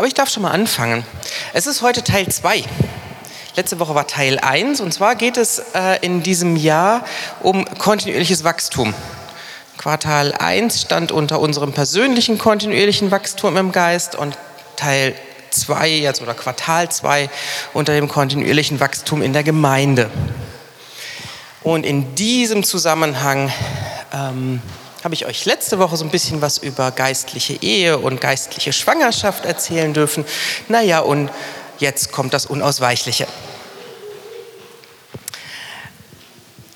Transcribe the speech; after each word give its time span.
Aber 0.00 0.06
ich 0.06 0.14
darf 0.14 0.30
schon 0.30 0.44
mal 0.44 0.52
anfangen. 0.52 1.04
Es 1.52 1.66
ist 1.66 1.82
heute 1.82 2.02
Teil 2.02 2.26
2. 2.26 2.64
Letzte 3.54 3.78
Woche 3.80 3.94
war 3.94 4.06
Teil 4.06 4.38
1 4.38 4.80
und 4.80 4.94
zwar 4.94 5.14
geht 5.14 5.36
es 5.36 5.58
äh, 5.74 5.98
in 6.00 6.22
diesem 6.22 6.56
Jahr 6.56 7.04
um 7.42 7.66
kontinuierliches 7.66 8.42
Wachstum. 8.42 8.94
Quartal 9.76 10.32
1 10.32 10.80
stand 10.80 11.12
unter 11.12 11.38
unserem 11.38 11.74
persönlichen 11.74 12.38
kontinuierlichen 12.38 13.10
Wachstum 13.10 13.58
im 13.58 13.72
Geist 13.72 14.14
und 14.14 14.38
Teil 14.76 15.14
2 15.50 15.90
jetzt 15.90 16.22
oder 16.22 16.32
Quartal 16.32 16.88
2 16.88 17.28
unter 17.74 17.92
dem 17.92 18.08
kontinuierlichen 18.08 18.80
Wachstum 18.80 19.20
in 19.20 19.34
der 19.34 19.42
Gemeinde. 19.42 20.08
Und 21.62 21.84
in 21.84 22.14
diesem 22.14 22.64
Zusammenhang 22.64 23.52
ähm, 24.14 24.62
habe 25.02 25.14
ich 25.14 25.24
euch 25.24 25.46
letzte 25.46 25.78
Woche 25.78 25.96
so 25.96 26.04
ein 26.04 26.10
bisschen 26.10 26.42
was 26.42 26.58
über 26.58 26.90
geistliche 26.90 27.54
Ehe 27.62 27.98
und 27.98 28.20
geistliche 28.20 28.72
Schwangerschaft 28.72 29.44
erzählen 29.46 29.94
dürfen. 29.94 30.24
Naja, 30.68 31.00
und 31.00 31.30
jetzt 31.78 32.12
kommt 32.12 32.34
das 32.34 32.46
Unausweichliche. 32.46 33.26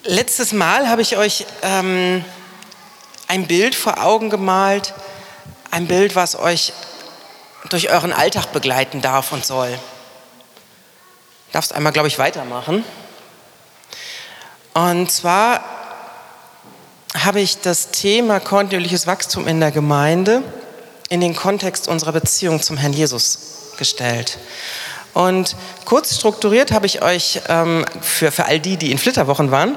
Letztes 0.05 0.53
Mal 0.53 0.89
habe 0.89 1.03
ich 1.03 1.17
euch 1.17 1.47
ähm, 1.63 2.25
ein 3.29 3.47
Bild 3.47 3.75
vor 3.75 4.03
Augen 4.03 4.31
gemalt, 4.31 4.95
ein 5.71 5.87
Bild, 5.87 6.15
was 6.17 6.37
euch 6.37 6.73
durch 7.69 7.91
euren 7.91 8.13
Alltag 8.13 8.53
begleiten 8.53 9.01
darf 9.01 9.33
und 9.33 9.45
soll. 9.45 9.79
Darfst 11.53 11.73
einmal, 11.73 11.93
glaube 11.93 12.09
ich, 12.09 12.19
weitermachen. 12.19 12.85
Und 14.75 15.11
zwar 15.11 15.84
habe 17.15 17.41
ich 17.41 17.61
das 17.61 17.91
Thema 17.91 18.41
kontinuierliches 18.41 19.07
Wachstum 19.07 19.47
in 19.47 19.61
der 19.61 19.71
Gemeinde 19.71 20.43
in 21.09 21.21
den 21.21 21.37
Kontext 21.37 21.87
unserer 21.87 22.13
Beziehung 22.13 22.61
zum 22.61 22.77
Herrn 22.77 22.93
Jesus 22.93 23.39
gestellt. 23.79 24.39
Und 25.13 25.55
kurz 25.85 26.17
strukturiert 26.17 26.73
habe 26.73 26.87
ich 26.87 27.01
euch 27.03 27.41
ähm, 27.49 27.87
für, 28.01 28.33
für 28.33 28.47
all 28.47 28.59
die, 28.59 28.77
die 28.77 28.91
in 28.91 28.99
Flitterwochen 28.99 29.53
waren, 29.53 29.77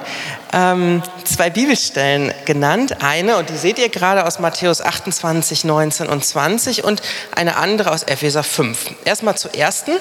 ähm, 0.51 1.03
zwei 1.25 1.51
Bibelstellen 1.51 2.33
genannt. 2.45 3.03
Eine, 3.03 3.37
und 3.37 3.49
die 3.49 3.57
seht 3.57 3.77
ihr 3.77 3.89
gerade 3.89 4.25
aus 4.25 4.39
Matthäus 4.39 4.81
28, 4.81 5.63
19 5.63 6.07
und 6.07 6.25
20 6.25 6.83
und 6.83 7.03
eine 7.35 7.55
andere 7.57 7.91
aus 7.91 8.01
Epheser 8.01 8.41
5. 8.41 8.95
Erstmal 9.05 9.37
zur 9.37 9.53
ersten. 9.53 9.91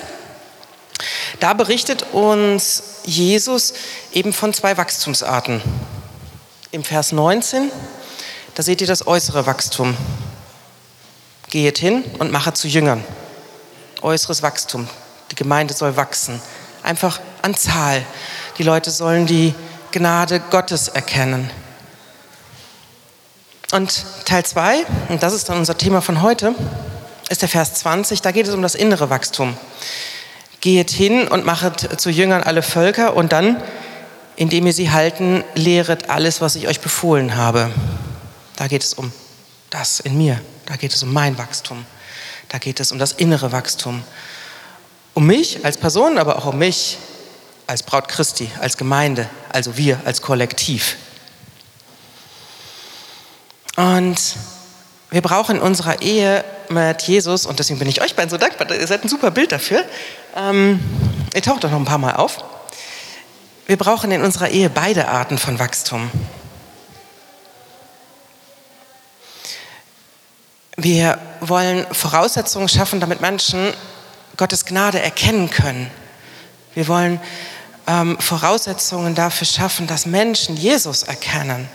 Da 1.38 1.52
berichtet 1.52 2.06
uns 2.12 2.82
Jesus 3.04 3.74
eben 4.14 4.32
von 4.32 4.54
zwei 4.54 4.78
Wachstumsarten. 4.78 5.60
Im 6.76 6.84
Vers 6.84 7.12
19, 7.12 7.72
da 8.54 8.62
seht 8.62 8.82
ihr 8.82 8.86
das 8.86 9.06
äußere 9.06 9.46
Wachstum. 9.46 9.96
Geht 11.48 11.78
hin 11.78 12.04
und 12.18 12.30
mache 12.30 12.52
zu 12.52 12.68
Jüngern. 12.68 13.02
Äußeres 14.02 14.42
Wachstum. 14.42 14.86
Die 15.30 15.36
Gemeinde 15.36 15.72
soll 15.72 15.96
wachsen. 15.96 16.38
Einfach 16.82 17.18
an 17.40 17.54
Zahl. 17.54 18.04
Die 18.58 18.62
Leute 18.62 18.90
sollen 18.90 19.24
die 19.24 19.54
Gnade 19.90 20.38
Gottes 20.50 20.88
erkennen. 20.88 21.48
Und 23.72 24.04
Teil 24.26 24.44
2, 24.44 24.84
und 25.08 25.22
das 25.22 25.32
ist 25.32 25.48
dann 25.48 25.56
unser 25.56 25.78
Thema 25.78 26.02
von 26.02 26.20
heute, 26.20 26.54
ist 27.30 27.40
der 27.40 27.48
Vers 27.48 27.72
20. 27.72 28.20
Da 28.20 28.32
geht 28.32 28.48
es 28.48 28.52
um 28.52 28.60
das 28.60 28.74
innere 28.74 29.08
Wachstum. 29.08 29.56
Geht 30.60 30.90
hin 30.90 31.26
und 31.26 31.46
machet 31.46 31.98
zu 31.98 32.10
Jüngern 32.10 32.42
alle 32.42 32.60
Völker 32.60 33.16
und 33.16 33.32
dann, 33.32 33.62
indem 34.36 34.66
ihr 34.66 34.72
sie 34.72 34.90
halten, 34.90 35.42
lehret 35.54 36.10
alles, 36.10 36.40
was 36.40 36.54
ich 36.56 36.68
euch 36.68 36.80
befohlen 36.80 37.36
habe. 37.36 37.70
Da 38.56 38.68
geht 38.68 38.84
es 38.84 38.94
um 38.94 39.12
das 39.70 40.00
in 40.00 40.16
mir. 40.16 40.40
Da 40.66 40.76
geht 40.76 40.94
es 40.94 41.02
um 41.02 41.12
mein 41.12 41.38
Wachstum. 41.38 41.84
Da 42.48 42.58
geht 42.58 42.80
es 42.80 42.92
um 42.92 42.98
das 42.98 43.12
innere 43.12 43.52
Wachstum 43.52 44.04
um 45.16 45.26
mich 45.26 45.64
als 45.64 45.78
Person, 45.78 46.18
aber 46.18 46.36
auch 46.36 46.44
um 46.44 46.58
mich 46.58 46.98
als 47.66 47.82
Braut 47.82 48.06
Christi, 48.06 48.50
als 48.60 48.76
Gemeinde, 48.76 49.30
also 49.50 49.78
wir 49.78 49.98
als 50.04 50.20
Kollektiv. 50.20 50.96
Und 53.76 54.20
wir 55.10 55.22
brauchen 55.22 55.56
in 55.56 55.62
unserer 55.62 56.02
Ehe 56.02 56.44
mit 56.68 57.00
Jesus, 57.02 57.46
und 57.46 57.58
deswegen 57.58 57.78
bin 57.78 57.88
ich 57.88 58.02
euch 58.02 58.14
beiden 58.14 58.28
so 58.28 58.36
dankbar, 58.36 58.70
ihr 58.70 58.86
seid 58.86 59.04
ein 59.04 59.08
super 59.08 59.30
Bild 59.30 59.52
dafür. 59.52 59.84
Ähm, 60.36 60.80
ihr 61.34 61.40
taucht 61.40 61.64
doch 61.64 61.70
noch 61.70 61.78
ein 61.78 61.86
paar 61.86 61.96
Mal 61.96 62.16
auf. 62.16 62.44
Wir 63.66 63.76
brauchen 63.76 64.12
in 64.12 64.22
unserer 64.22 64.48
Ehe 64.48 64.70
beide 64.70 65.08
Arten 65.08 65.38
von 65.38 65.58
Wachstum. 65.58 66.08
Wir 70.76 71.18
wollen 71.40 71.84
Voraussetzungen 71.92 72.68
schaffen, 72.68 73.00
damit 73.00 73.20
Menschen 73.20 73.72
Gottes 74.36 74.66
Gnade 74.66 75.00
erkennen 75.00 75.50
können. 75.50 75.90
Wir 76.74 76.86
wollen 76.86 77.20
ähm, 77.88 78.16
Voraussetzungen 78.20 79.16
dafür 79.16 79.46
schaffen, 79.48 79.88
dass 79.88 80.06
Menschen 80.06 80.56
Jesus 80.56 81.02
erkennen 81.02 81.68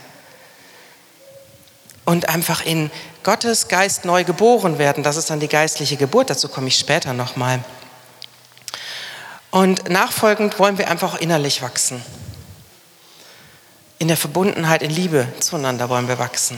und 2.05 2.29
einfach 2.29 2.65
in 2.65 2.89
Gottes 3.23 3.67
Geist 3.67 4.05
neu 4.05 4.23
geboren 4.23 4.77
werden. 4.77 5.03
Das 5.03 5.17
ist 5.17 5.29
dann 5.29 5.41
die 5.41 5.49
geistliche 5.49 5.97
Geburt, 5.97 6.29
dazu 6.29 6.47
komme 6.47 6.69
ich 6.69 6.77
später 6.77 7.11
nochmal. 7.13 7.59
Und 9.51 9.89
nachfolgend 9.89 10.57
wollen 10.59 10.77
wir 10.77 10.89
einfach 10.89 11.15
innerlich 11.15 11.61
wachsen. 11.61 12.03
In 13.99 14.07
der 14.07 14.17
Verbundenheit, 14.17 14.81
in 14.81 14.89
Liebe 14.89 15.27
zueinander 15.39 15.89
wollen 15.89 16.07
wir 16.07 16.17
wachsen. 16.17 16.57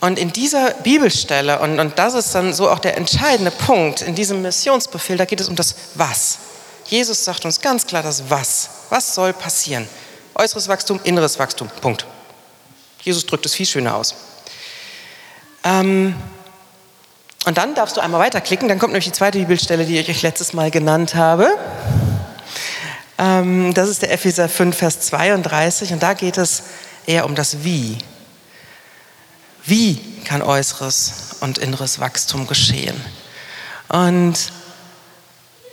Und 0.00 0.18
in 0.18 0.32
dieser 0.32 0.72
Bibelstelle, 0.74 1.60
und, 1.60 1.78
und 1.78 1.98
das 1.98 2.14
ist 2.14 2.34
dann 2.34 2.52
so 2.52 2.70
auch 2.70 2.78
der 2.78 2.96
entscheidende 2.96 3.50
Punkt 3.50 4.02
in 4.02 4.14
diesem 4.14 4.42
Missionsbefehl, 4.42 5.16
da 5.16 5.24
geht 5.24 5.40
es 5.40 5.48
um 5.48 5.56
das 5.56 5.74
Was. 5.94 6.38
Jesus 6.86 7.24
sagt 7.24 7.44
uns 7.44 7.60
ganz 7.60 7.86
klar 7.86 8.02
das 8.02 8.28
Was. 8.28 8.70
Was 8.88 9.14
soll 9.14 9.32
passieren? 9.32 9.88
Äußeres 10.34 10.68
Wachstum, 10.68 10.98
inneres 11.04 11.38
Wachstum. 11.38 11.68
Punkt. 11.80 12.06
Jesus 13.02 13.24
drückt 13.24 13.46
es 13.46 13.54
viel 13.54 13.66
schöner 13.66 13.94
aus. 13.94 14.14
Ähm, 15.62 16.14
und 17.46 17.58
dann 17.58 17.74
darfst 17.74 17.96
du 17.96 18.00
einmal 18.00 18.20
weiterklicken, 18.20 18.68
dann 18.68 18.78
kommt 18.78 18.92
nämlich 18.92 19.06
die 19.06 19.12
zweite 19.12 19.38
Bibelstelle, 19.38 19.86
die 19.86 19.98
ich 19.98 20.08
euch 20.08 20.22
letztes 20.22 20.52
Mal 20.52 20.70
genannt 20.70 21.14
habe. 21.14 21.48
Ähm, 23.18 23.72
das 23.74 23.88
ist 23.88 24.02
der 24.02 24.12
Epheser 24.12 24.48
5, 24.48 24.76
Vers 24.76 25.00
32 25.00 25.92
und 25.92 26.02
da 26.02 26.14
geht 26.14 26.38
es 26.38 26.64
eher 27.06 27.24
um 27.24 27.34
das 27.34 27.64
Wie. 27.64 27.98
Wie 29.64 30.00
kann 30.24 30.42
äußeres 30.42 31.36
und 31.40 31.58
inneres 31.58 32.00
Wachstum 32.00 32.46
geschehen? 32.46 33.00
Und 33.88 34.52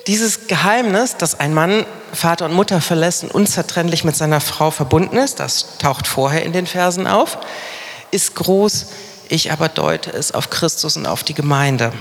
dieses 0.07 0.47
Geheimnis, 0.47 1.17
dass 1.17 1.39
ein 1.39 1.53
Mann 1.53 1.85
Vater 2.13 2.45
und 2.45 2.53
Mutter 2.53 2.79
verlässt 2.81 3.23
und 3.23 3.31
unzertrennlich 3.31 4.03
mit 4.03 4.15
seiner 4.15 4.39
Frau 4.39 4.71
verbunden 4.71 5.17
ist, 5.17 5.39
das 5.39 5.77
taucht 5.77 6.07
vorher 6.07 6.43
in 6.43 6.53
den 6.53 6.65
Versen 6.65 7.07
auf, 7.07 7.37
ist 8.11 8.35
groß. 8.35 8.87
Ich 9.29 9.51
aber 9.51 9.69
deute 9.69 10.11
es 10.11 10.31
auf 10.31 10.49
Christus 10.49 10.97
und 10.97 11.05
auf 11.05 11.23
die 11.23 11.33
Gemeinde. 11.33 11.91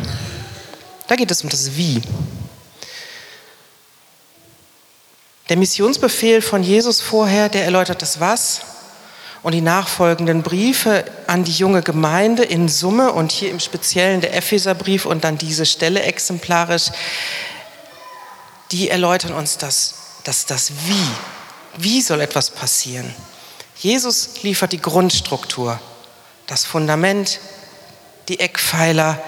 Da 1.08 1.16
geht 1.16 1.30
es 1.30 1.42
um 1.42 1.48
das 1.48 1.76
Wie. 1.76 2.02
Der 5.48 5.56
Missionsbefehl 5.56 6.42
von 6.42 6.62
Jesus 6.62 7.00
vorher, 7.00 7.48
der 7.48 7.64
erläutert 7.64 8.02
das 8.02 8.18
Was 8.20 8.62
und 9.42 9.52
die 9.52 9.60
nachfolgenden 9.60 10.42
Briefe 10.42 11.04
an 11.28 11.44
die 11.44 11.52
junge 11.52 11.82
Gemeinde 11.82 12.42
in 12.42 12.68
Summe 12.68 13.12
und 13.12 13.30
hier 13.30 13.50
im 13.50 13.60
Speziellen 13.60 14.20
der 14.20 14.34
Epheserbrief 14.34 15.06
und 15.06 15.22
dann 15.22 15.38
diese 15.38 15.64
Stelle 15.66 16.02
exemplarisch, 16.02 16.90
die 18.72 18.88
erläutern 18.88 19.34
uns 19.34 19.56
das, 19.56 19.94
das, 20.24 20.46
das 20.46 20.72
Wie. 20.86 21.08
Wie 21.76 22.00
soll 22.00 22.20
etwas 22.20 22.50
passieren? 22.50 23.14
Jesus 23.76 24.42
liefert 24.42 24.72
die 24.72 24.80
Grundstruktur, 24.80 25.78
das 26.46 26.64
Fundament, 26.64 27.40
die 28.28 28.40
Eckpfeiler, 28.40 29.20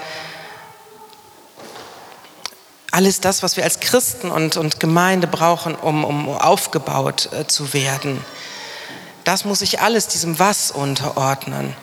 alles 2.91 3.21
das, 3.21 3.43
was 3.43 3.57
wir 3.57 3.65
als 3.65 3.81
Christen 3.81 4.31
und, 4.31 4.57
und 4.57 4.81
Gemeinde 4.81 5.27
brauchen, 5.27 5.75
um, 5.75 6.05
um 6.05 6.29
aufgebaut 6.29 7.29
äh, 7.33 7.47
zu 7.47 7.73
werden. 7.73 8.25
Das 9.25 9.45
muss 9.45 9.59
sich 9.59 9.81
alles 9.81 10.09
diesem 10.09 10.39
Was 10.39 10.71
unterordnen. 10.71 11.77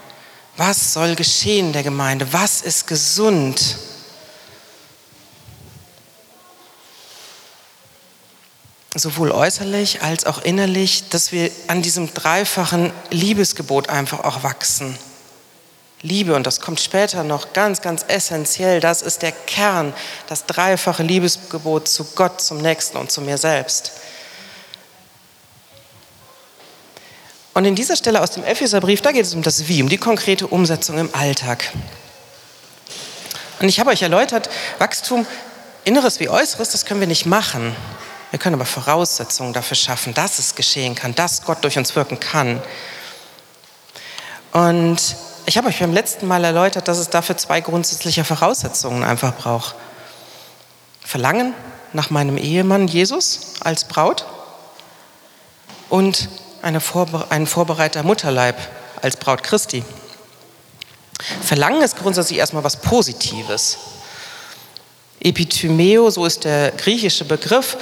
Was 0.58 0.94
soll 0.94 1.16
geschehen 1.16 1.74
der 1.74 1.84
Gemeinde? 1.84 2.34
Was 2.34 2.62
ist 2.62 2.88
gesund? 2.88 3.78
Sowohl 8.96 9.32
äußerlich 9.32 10.02
als 10.02 10.26
auch 10.26 10.42
innerlich, 10.42 11.10
dass 11.10 11.32
wir 11.32 11.52
an 11.68 11.82
diesem 11.82 12.14
dreifachen 12.14 12.92
Liebesgebot 13.12 13.90
einfach 13.90 14.24
auch 14.24 14.44
wachsen. 14.44 14.98
Liebe, 16.06 16.36
und 16.36 16.46
das 16.46 16.62
kommt 16.62 16.80
später 16.80 17.24
noch 17.24 17.54
ganz, 17.54 17.82
ganz 17.82 18.06
essentiell, 18.08 18.80
das 18.80 19.02
ist 19.02 19.24
der 19.24 19.32
Kern, 19.32 19.92
das 20.28 20.46
dreifache 20.46 21.02
Liebesgebot 21.02 21.88
zu 21.88 22.06
Gott, 22.16 22.42
zum 22.42 22.60
Nächsten 22.60 22.98
und 22.98 23.12
zu 23.12 23.22
mir 23.22 23.40
selbst. 23.40 23.92
Und 27.56 27.66
in 27.66 27.74
dieser 27.74 27.96
Stelle 27.96 28.22
aus 28.22 28.32
dem 28.32 28.44
Epheserbrief, 28.44 29.02
da 29.02 29.12
geht 29.12 29.26
es 29.26 29.34
um 29.34 29.42
das 29.42 29.68
Wie, 29.68 29.82
um 29.82 29.90
die 29.90 29.98
konkrete 29.98 30.46
Umsetzung 30.46 31.00
im 31.00 31.10
Alltag. 31.16 31.72
Und 33.60 33.68
ich 33.68 33.80
habe 33.80 33.90
euch 33.90 34.04
erläutert, 34.04 34.50
Wachstum, 34.78 35.26
inneres 35.86 36.20
wie 36.20 36.30
äußeres, 36.30 36.70
das 36.70 36.86
können 36.86 37.00
wir 37.00 37.08
nicht 37.08 37.26
machen. 37.26 37.76
Wir 38.30 38.38
können 38.38 38.56
aber 38.56 38.66
Voraussetzungen 38.66 39.54
dafür 39.54 39.78
schaffen, 39.78 40.14
dass 40.14 40.38
es 40.38 40.54
geschehen 40.54 40.94
kann, 40.94 41.16
dass 41.16 41.42
Gott 41.44 41.64
durch 41.64 41.78
uns 41.78 41.96
wirken 41.96 42.20
kann. 42.20 42.62
Und 44.52 45.16
ich 45.46 45.58
habe 45.58 45.68
euch 45.68 45.80
beim 45.80 45.94
letzten 45.94 46.28
Mal 46.28 46.44
erläutert, 46.44 46.88
dass 46.88 46.98
es 46.98 47.10
dafür 47.10 47.38
zwei 47.38 47.62
grundsätzliche 47.62 48.24
Voraussetzungen 48.24 49.04
einfach 49.04 49.36
braucht. 49.36 49.76
Verlangen 51.02 51.54
nach 51.94 52.10
meinem 52.10 52.38
Ehemann 52.38 52.88
Jesus 52.88 53.54
als 53.62 53.86
Braut 53.86 54.26
und 55.90 56.30
eine 56.62 56.82
Vorbe 56.82 57.28
ein 57.30 57.46
vorbereiter 57.46 58.04
Mutterleib 58.04 58.58
als 59.02 59.18
Braut 59.18 59.44
Christi. 59.44 59.84
Verlangen 61.42 61.82
ist 61.82 61.98
grundsätzlich 61.98 62.40
erstmal 62.40 62.64
was 62.64 62.78
Positives. 62.78 63.78
Epithymeo, 65.26 66.10
so 66.12 66.26
ist 66.26 66.44
der 66.44 66.72
griechische 66.72 67.26
Begriff, 67.26 67.78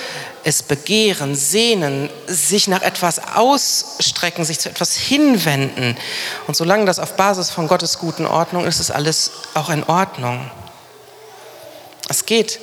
ist 0.45 0.67
begehren, 0.67 1.35
sehnen, 1.35 2.09
sich 2.25 2.67
nach 2.67 2.81
etwas 2.81 3.19
ausstrecken, 3.35 4.45
sich 4.45 4.59
zu 4.59 4.69
etwas 4.69 4.95
hinwenden. 4.95 5.97
Und 6.47 6.55
solange 6.55 6.85
das 6.85 6.99
auf 6.99 7.15
Basis 7.15 7.49
von 7.49 7.67
Gottes 7.67 7.99
guten 7.99 8.25
Ordnung 8.25 8.65
ist, 8.65 8.79
ist 8.79 8.91
alles 8.91 9.31
auch 9.53 9.69
in 9.69 9.83
Ordnung. 9.83 10.49
Es 12.09 12.25
geht 12.25 12.59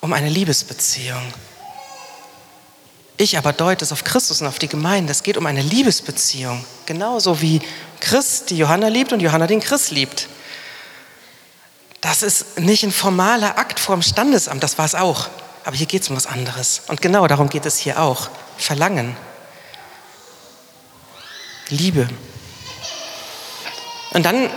um 0.00 0.12
eine 0.12 0.28
Liebesbeziehung. 0.28 1.22
Ich 3.16 3.36
aber 3.36 3.52
deute 3.52 3.84
es 3.84 3.92
auf 3.92 4.02
Christus 4.02 4.40
und 4.40 4.46
auf 4.46 4.58
die 4.58 4.68
Gemeinde. 4.68 5.12
Es 5.12 5.22
geht 5.22 5.36
um 5.36 5.46
eine 5.46 5.62
Liebesbeziehung. 5.62 6.64
Genauso 6.86 7.40
wie 7.40 7.60
Christ 8.00 8.50
die 8.50 8.56
Johanna 8.56 8.88
liebt 8.88 9.12
und 9.12 9.20
Johanna 9.20 9.46
den 9.46 9.60
Christ 9.60 9.90
liebt. 9.90 10.26
Das 12.00 12.22
ist 12.22 12.58
nicht 12.58 12.82
ein 12.82 12.92
formaler 12.92 13.58
Akt 13.58 13.78
vorm 13.78 14.02
Standesamt, 14.02 14.62
das 14.62 14.78
war 14.78 14.86
es 14.86 14.94
auch. 14.94 15.28
Aber 15.64 15.76
hier 15.76 15.86
geht 15.86 16.02
es 16.02 16.08
um 16.08 16.16
was 16.16 16.26
anderes. 16.26 16.82
Und 16.88 17.02
genau 17.02 17.26
darum 17.26 17.48
geht 17.48 17.66
es 17.66 17.76
hier 17.76 18.00
auch. 18.00 18.30
Verlangen. 18.56 19.16
Liebe. 21.68 22.08
Und 24.12 24.24
dann 24.24 24.50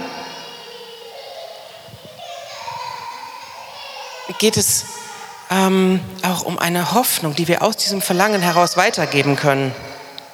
geht 4.39 4.57
es 4.57 4.85
ähm, 5.51 5.99
auch 6.23 6.43
um 6.43 6.57
eine 6.57 6.93
Hoffnung, 6.93 7.35
die 7.35 7.47
wir 7.47 7.61
aus 7.61 7.77
diesem 7.77 8.01
Verlangen 8.01 8.41
heraus 8.41 8.77
weitergeben 8.77 9.35
können. 9.35 9.73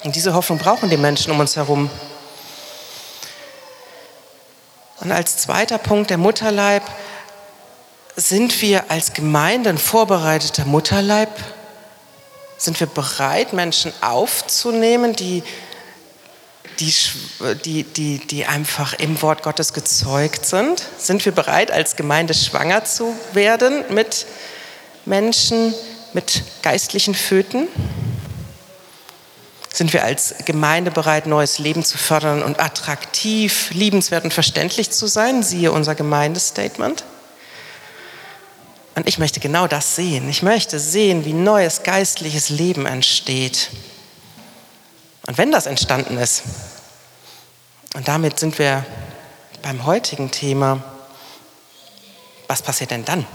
Und 0.03 0.15
diese 0.15 0.33
Hoffnung 0.33 0.59
brauchen 0.59 0.89
die 0.89 0.97
Menschen 0.97 1.31
um 1.31 1.39
uns 1.39 1.55
herum. 1.55 1.89
Und 5.09 5.15
als 5.15 5.37
zweiter 5.37 5.79
Punkt 5.79 6.11
der 6.11 6.19
Mutterleib 6.19 6.83
sind 8.15 8.61
wir 8.61 8.91
als 8.91 9.13
Gemeinde 9.13 9.71
ein 9.71 9.79
vorbereiteter 9.79 10.65
Mutterleib? 10.65 11.31
Sind 12.59 12.79
wir 12.79 12.85
bereit, 12.85 13.51
Menschen 13.51 13.91
aufzunehmen, 14.01 15.15
die, 15.15 15.41
die, 16.79 16.93
die, 17.65 17.83
die, 17.85 18.19
die 18.19 18.45
einfach 18.45 18.93
im 18.99 19.19
Wort 19.23 19.41
Gottes 19.41 19.73
gezeugt 19.73 20.45
sind? 20.45 20.85
Sind 20.99 21.25
wir 21.25 21.31
bereit, 21.31 21.71
als 21.71 21.95
Gemeinde 21.95 22.35
schwanger 22.35 22.85
zu 22.85 23.15
werden 23.33 23.85
mit 23.89 24.27
Menschen, 25.05 25.73
mit 26.13 26.43
geistlichen 26.61 27.15
Föten? 27.15 27.67
Sind 29.73 29.93
wir 29.93 30.03
als 30.03 30.35
Gemeinde 30.45 30.91
bereit, 30.91 31.27
neues 31.27 31.59
Leben 31.59 31.83
zu 31.83 31.97
fördern 31.97 32.41
und 32.41 32.59
attraktiv, 32.59 33.69
liebenswert 33.71 34.23
und 34.23 34.33
verständlich 34.33 34.89
zu 34.91 35.07
sein? 35.07 35.43
Siehe 35.43 35.71
unser 35.71 35.95
Gemeindestatement. 35.95 37.03
Und 38.95 39.07
ich 39.07 39.19
möchte 39.19 39.39
genau 39.39 39.67
das 39.67 39.95
sehen. 39.95 40.27
Ich 40.27 40.43
möchte 40.43 40.79
sehen, 40.79 41.23
wie 41.23 41.33
neues 41.33 41.83
geistliches 41.83 42.49
Leben 42.49 42.85
entsteht. 42.85 43.69
Und 45.27 45.37
wenn 45.37 45.51
das 45.51 45.67
entstanden 45.67 46.17
ist, 46.17 46.43
und 47.95 48.07
damit 48.07 48.39
sind 48.39 48.59
wir 48.59 48.85
beim 49.61 49.85
heutigen 49.85 50.31
Thema, 50.31 50.83
was 52.47 52.61
passiert 52.61 52.91
denn 52.91 53.05
dann? 53.05 53.25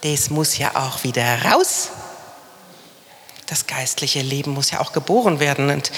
Das 0.00 0.30
muss 0.30 0.58
ja 0.58 0.74
auch 0.74 1.04
wieder 1.04 1.42
raus 1.44 1.90
das 3.48 3.66
geistliche 3.66 4.20
Leben 4.20 4.52
muss 4.52 4.70
ja 4.70 4.80
auch 4.80 4.92
geboren 4.92 5.40
werden. 5.40 5.70
Und 5.70 5.90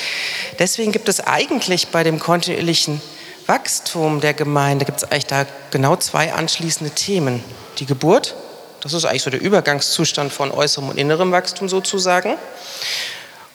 deswegen 0.58 0.93
gibt 0.93 1.08
es 1.08 1.20
eigentlich 1.20 1.88
bei 1.88 2.05
dem 2.05 2.20
kontinuierlichen 2.20 3.02
Wachstum 3.47 4.20
der 4.20 4.35
Gemeinde, 4.35 4.85
gibt 4.85 4.99
es 4.99 5.05
eigentlich 5.05 5.26
da 5.26 5.47
genau 5.73 5.97
zwei 5.97 6.32
anschließende 6.32 6.94
Themen. 6.94 7.43
Die 7.79 7.87
Geburt, 7.87 8.37
das 8.82 8.93
ist 8.93 9.05
eigentlich 9.05 9.25
so 9.25 9.31
der 9.31 9.41
Übergangszustand 9.41 10.32
von 10.32 10.52
äußerem 10.52 10.88
und 10.88 10.99
innerem 10.99 11.32
Wachstum 11.32 11.69
sozusagen. 11.69 12.37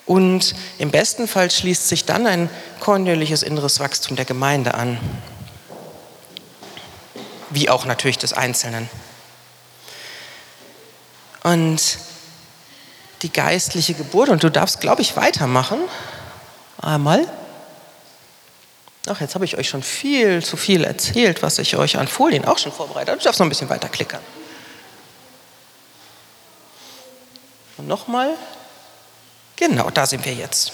Und 0.06 0.54
im 0.78 0.92
besten 0.92 1.28
Fall 1.28 1.50
schließt 1.50 1.88
sich 1.88 2.04
dann 2.04 2.28
ein 2.28 2.50
kontinuierliches 2.82 3.44
inneres 3.44 3.80
Wachstum 3.80 4.18
der 4.18 4.26
Gemeinde 4.26 4.74
an. 4.74 5.00
Wie 7.50 7.70
auch 7.70 7.86
natürlich 7.86 8.18
des 8.18 8.34
Einzelnen. 8.34 8.90
Und 11.44 11.98
die 13.22 13.32
geistliche 13.32 13.94
Geburt. 13.94 14.30
Und 14.30 14.44
du 14.44 14.50
darfst, 14.50 14.82
glaube 14.82 15.02
ich, 15.02 15.16
weitermachen. 15.16 15.80
Einmal. 16.78 17.28
Ach, 19.08 19.22
jetzt 19.22 19.36
habe 19.36 19.46
ich 19.46 19.58
euch 19.58 19.70
schon 19.70 19.84
viel 19.84 20.44
zu 20.44 20.58
viel 20.58 20.84
erzählt, 20.84 21.44
was 21.44 21.60
ich 21.60 21.76
euch 21.78 21.98
an 21.98 22.08
Folien 22.08 22.46
auch 22.46 22.58
schon 22.58 22.72
vorbereitet 22.72 23.10
habe. 23.10 23.20
Du 23.20 23.24
darfst 23.26 23.40
noch 23.40 23.46
ein 23.46 23.50
bisschen 23.50 23.70
weiter 23.70 23.90
klickern. 23.90 24.22
Und 27.78 27.88
nochmal. 27.88 28.32
Genau, 29.56 29.90
da 29.90 30.06
sind 30.06 30.26
wir 30.26 30.34
jetzt. 30.34 30.74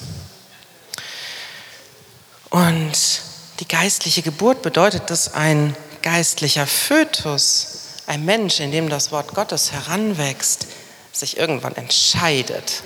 Und 2.50 3.22
die 3.60 3.68
geistliche 3.68 4.22
Geburt 4.22 4.62
bedeutet, 4.62 5.10
dass 5.10 5.34
ein 5.34 5.76
geistlicher 6.02 6.68
Fötus, 6.68 8.02
ein 8.08 8.26
Mensch, 8.26 8.60
in 8.60 8.72
dem 8.72 8.90
das 8.90 9.12
Wort 9.12 9.34
Gottes 9.34 9.72
heranwächst, 9.72 10.68
sich 11.12 11.38
irgendwann 11.38 11.76
entscheidet, 11.76 12.84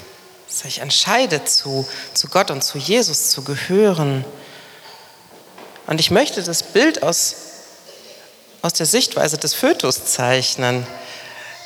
sich 0.47 0.79
entscheidet, 0.79 1.49
zu, 1.49 1.87
zu 2.13 2.27
Gott 2.27 2.51
und 2.51 2.63
zu 2.63 2.77
Jesus 2.77 3.29
zu 3.29 3.43
gehören. 3.43 4.25
Und 5.87 5.99
ich 5.99 6.11
möchte 6.11 6.41
das 6.41 6.63
Bild 6.63 7.03
aus, 7.03 7.35
aus 8.61 8.73
der 8.73 8.85
Sichtweise 8.85 9.37
des 9.37 9.53
Fötus 9.53 10.05
zeichnen. 10.05 10.85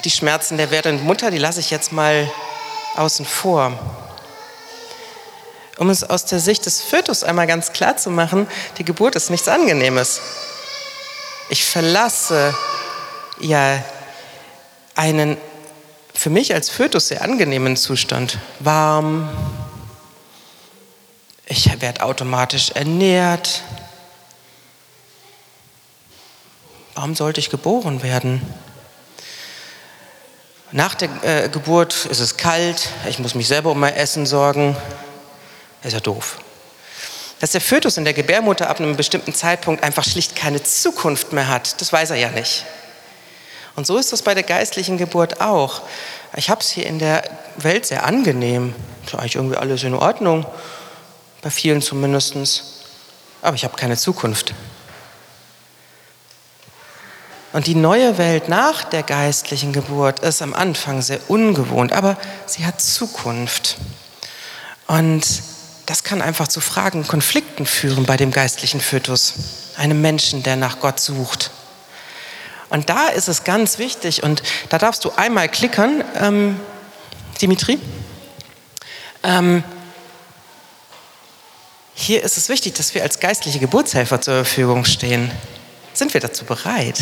Die 0.04 0.12
Schmerzen 0.12 0.58
der 0.58 0.72
werdenden 0.72 1.06
Mutter, 1.06 1.32
die 1.32 1.38
lasse 1.38 1.60
ich 1.60 1.72
jetzt 1.72 1.92
mal 1.92 2.30
außen 2.96 3.26
vor. 3.26 3.78
Um 5.78 5.90
es 5.90 6.04
aus 6.04 6.26
der 6.26 6.40
Sicht 6.40 6.66
des 6.66 6.82
Fötus 6.82 7.24
einmal 7.24 7.48
ganz 7.48 7.72
klar 7.72 7.96
zu 7.96 8.10
machen, 8.10 8.48
die 8.78 8.84
Geburt 8.84 9.16
ist 9.16 9.30
nichts 9.30 9.48
Angenehmes. 9.48 10.20
Ich 11.50 11.64
verlasse 11.64 12.54
ja 13.40 13.82
einen 14.96 15.38
für 16.20 16.30
mich 16.30 16.54
als 16.54 16.70
Fötus 16.70 17.08
sehr 17.08 17.22
angenehmen 17.22 17.78
Zustand. 17.78 18.40
Warm, 18.60 19.30
ich 21.46 21.82
werde 21.82 22.04
automatisch 22.04 22.72
ernährt. 22.72 23.62
Warum 26.94 27.16
sollte 27.16 27.40
ich 27.40 27.50
geboren 27.50 28.04
werden? 28.04 28.42
Nach 30.74 30.94
der 30.94 31.10
äh, 31.24 31.48
Geburt 31.48 32.06
ist 32.08 32.20
es 32.20 32.36
kalt, 32.36 32.90
ich 33.08 33.20
muss 33.20 33.34
mich 33.34 33.48
selber 33.48 33.72
um 33.72 33.80
mein 33.80 33.96
Essen 33.96 34.26
sorgen. 34.26 34.76
Ist 35.84 35.94
ja 35.94 36.02
doof. 36.02 36.40
Dass 37.40 37.52
der 37.52 37.62
Fötus 37.62 37.96
in 37.96 38.04
der 38.04 38.14
Gebärmutter 38.14 38.70
ab 38.70 38.82
einem 38.82 38.98
bestimmten 38.98 39.34
Zeitpunkt 39.34 39.84
einfach 39.84 40.04
schlicht 40.04 40.36
keine 40.36 40.62
Zukunft 40.62 41.32
mehr 41.32 41.48
hat, 41.48 41.80
das 41.80 41.94
weiß 41.94 42.10
er 42.10 42.18
ja 42.18 42.30
nicht. 42.30 42.66
Und 43.80 43.88
so 43.88 43.98
ist 43.98 44.12
das 44.12 44.24
bei 44.24 44.34
der 44.34 44.44
geistlichen 44.44 44.98
Geburt 44.98 45.40
auch. 45.40 45.84
Ich 46.36 46.50
habe 46.50 46.60
es 46.60 46.70
hier 46.70 46.86
in 46.86 47.00
der 47.00 47.24
Welt 47.56 47.86
sehr 47.86 48.06
angenehm. 48.06 48.76
Ist 49.06 49.16
eigentlich 49.16 49.36
irgendwie 49.38 49.56
alles 49.56 49.84
in 49.84 49.94
Ordnung. 49.94 50.46
Bei 51.42 51.50
vielen 51.50 51.82
zumindest. 51.82 52.36
Aber 53.42 53.56
ich 53.56 53.64
habe 53.64 53.78
keine 53.78 53.96
Zukunft. 53.96 54.54
Und 57.54 57.68
die 57.68 57.76
neue 57.76 58.18
Welt 58.18 58.50
nach 58.50 58.84
der 58.84 59.02
geistlichen 59.02 59.72
Geburt 59.72 60.20
ist 60.20 60.42
am 60.42 60.54
Anfang 60.54 61.02
sehr 61.02 61.22
ungewohnt, 61.30 61.94
aber 61.94 62.18
sie 62.48 62.66
hat 62.66 62.82
Zukunft. 62.82 63.78
Und 64.88 65.26
das 65.86 66.04
kann 66.04 66.22
einfach 66.22 66.50
zu 66.50 66.60
Fragen, 66.60 67.08
Konflikten 67.08 67.66
führen 67.66 68.06
bei 68.06 68.18
dem 68.18 68.32
geistlichen 68.32 68.82
Fötus, 68.82 69.36
einem 69.78 70.02
Menschen, 70.02 70.44
der 70.44 70.58
nach 70.58 70.82
Gott 70.82 71.00
sucht. 71.00 71.52
Und 72.70 72.90
da 72.90 73.08
ist 73.08 73.28
es 73.28 73.44
ganz 73.44 73.80
wichtig, 73.80 74.24
und 74.24 74.44
da 74.70 74.78
darfst 74.78 75.04
du 75.04 75.12
einmal 75.12 75.50
klickern, 75.50 76.04
ähm, 76.16 76.60
Dimitri. 77.42 77.80
Ähm, 79.24 79.64
hier 81.94 82.24
ist 82.24 82.38
es 82.38 82.48
wichtig, 82.48 82.76
dass 82.76 82.94
wir 82.94 83.04
als 83.04 83.20
geistliche 83.20 83.60
Geburtshelfer 83.60 84.22
zur 84.22 84.46
Verfügung 84.46 84.86
stehen. 84.86 85.32
Sind 85.94 86.14
wir 86.14 86.22
dazu 86.22 86.46
bereit? 86.46 87.00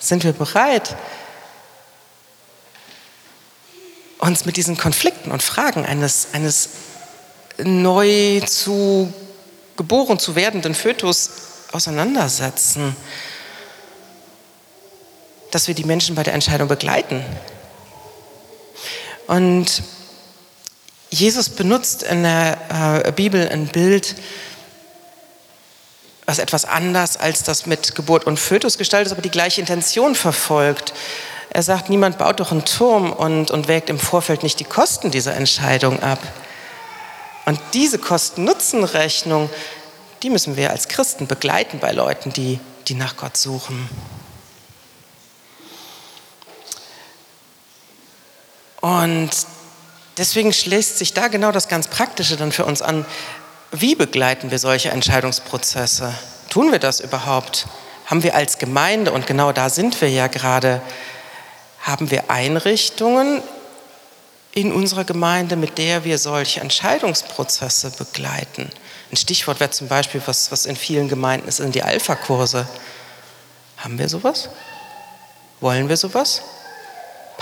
Sind 0.00 0.24
wir 0.24 0.32
bereit, 0.32 0.96
uns 4.18 4.44
mit 4.44 4.56
diesen 4.56 4.76
Konflikten 4.76 5.30
und 5.30 5.42
Fragen 5.42 5.86
eines, 5.86 6.28
eines 6.32 6.68
neu 7.58 8.40
zu 8.40 9.12
geboren 9.76 10.18
zu 10.18 10.34
werdenden 10.34 10.74
Fötus 10.74 11.30
auseinandersetzen? 11.72 12.96
Dass 15.52 15.68
wir 15.68 15.76
die 15.76 15.84
Menschen 15.84 16.16
bei 16.16 16.24
der 16.24 16.34
Entscheidung 16.34 16.66
begleiten. 16.66 17.24
Und 19.28 19.84
Jesus 21.10 21.50
benutzt 21.50 22.02
in 22.02 22.22
der 22.22 23.04
äh, 23.04 23.12
Bibel 23.12 23.48
ein 23.48 23.68
Bild, 23.68 24.16
was 26.26 26.38
etwas 26.38 26.64
anders 26.64 27.16
als 27.16 27.42
das 27.42 27.66
mit 27.66 27.94
Geburt 27.94 28.24
und 28.24 28.38
Fötus 28.38 28.78
gestaltet 28.78 29.06
ist, 29.06 29.12
aber 29.12 29.22
die 29.22 29.30
gleiche 29.30 29.60
Intention 29.60 30.14
verfolgt. 30.14 30.94
Er 31.50 31.62
sagt, 31.62 31.90
niemand 31.90 32.16
baut 32.16 32.40
doch 32.40 32.50
einen 32.50 32.64
Turm 32.64 33.12
und, 33.12 33.50
und 33.50 33.68
wägt 33.68 33.90
im 33.90 33.98
Vorfeld 33.98 34.42
nicht 34.42 34.58
die 34.58 34.64
Kosten 34.64 35.10
dieser 35.10 35.34
Entscheidung 35.34 36.02
ab. 36.02 36.18
Und 37.44 37.60
diese 37.74 37.98
Kosten-Nutzen-Rechnung, 37.98 39.50
die 40.22 40.30
müssen 40.30 40.56
wir 40.56 40.70
als 40.70 40.88
Christen 40.88 41.26
begleiten 41.26 41.78
bei 41.78 41.92
Leuten, 41.92 42.32
die, 42.32 42.58
die 42.88 42.94
nach 42.94 43.18
Gott 43.18 43.36
suchen. 43.36 43.88
Und 48.82 49.30
deswegen 50.18 50.52
schließt 50.52 50.98
sich 50.98 51.14
da 51.14 51.28
genau 51.28 51.52
das 51.52 51.68
ganz 51.68 51.86
Praktische 51.86 52.36
dann 52.36 52.50
für 52.50 52.66
uns 52.66 52.82
an. 52.82 53.06
Wie 53.70 53.94
begleiten 53.94 54.50
wir 54.50 54.58
solche 54.58 54.90
Entscheidungsprozesse? 54.90 56.12
Tun 56.50 56.72
wir 56.72 56.80
das 56.80 57.00
überhaupt? 57.00 57.68
Haben 58.06 58.24
wir 58.24 58.34
als 58.34 58.58
Gemeinde, 58.58 59.12
und 59.12 59.26
genau 59.26 59.52
da 59.52 59.70
sind 59.70 59.98
wir 60.00 60.10
ja 60.10 60.26
gerade, 60.26 60.82
haben 61.80 62.10
wir 62.10 62.28
Einrichtungen 62.28 63.40
in 64.50 64.72
unserer 64.72 65.04
Gemeinde, 65.04 65.54
mit 65.54 65.78
der 65.78 66.04
wir 66.04 66.18
solche 66.18 66.60
Entscheidungsprozesse 66.60 67.92
begleiten? 67.92 68.68
Ein 69.12 69.16
Stichwort 69.16 69.60
wäre 69.60 69.70
zum 69.70 69.86
Beispiel, 69.86 70.20
was, 70.26 70.50
was 70.50 70.66
in 70.66 70.74
vielen 70.74 71.08
Gemeinden 71.08 71.46
ist, 71.46 71.58
sind 71.58 71.76
die 71.76 71.84
Alpha-Kurse. 71.84 72.66
Haben 73.76 73.98
wir 73.98 74.08
sowas? 74.08 74.48
Wollen 75.60 75.88
wir 75.88 75.96
sowas? 75.96 76.42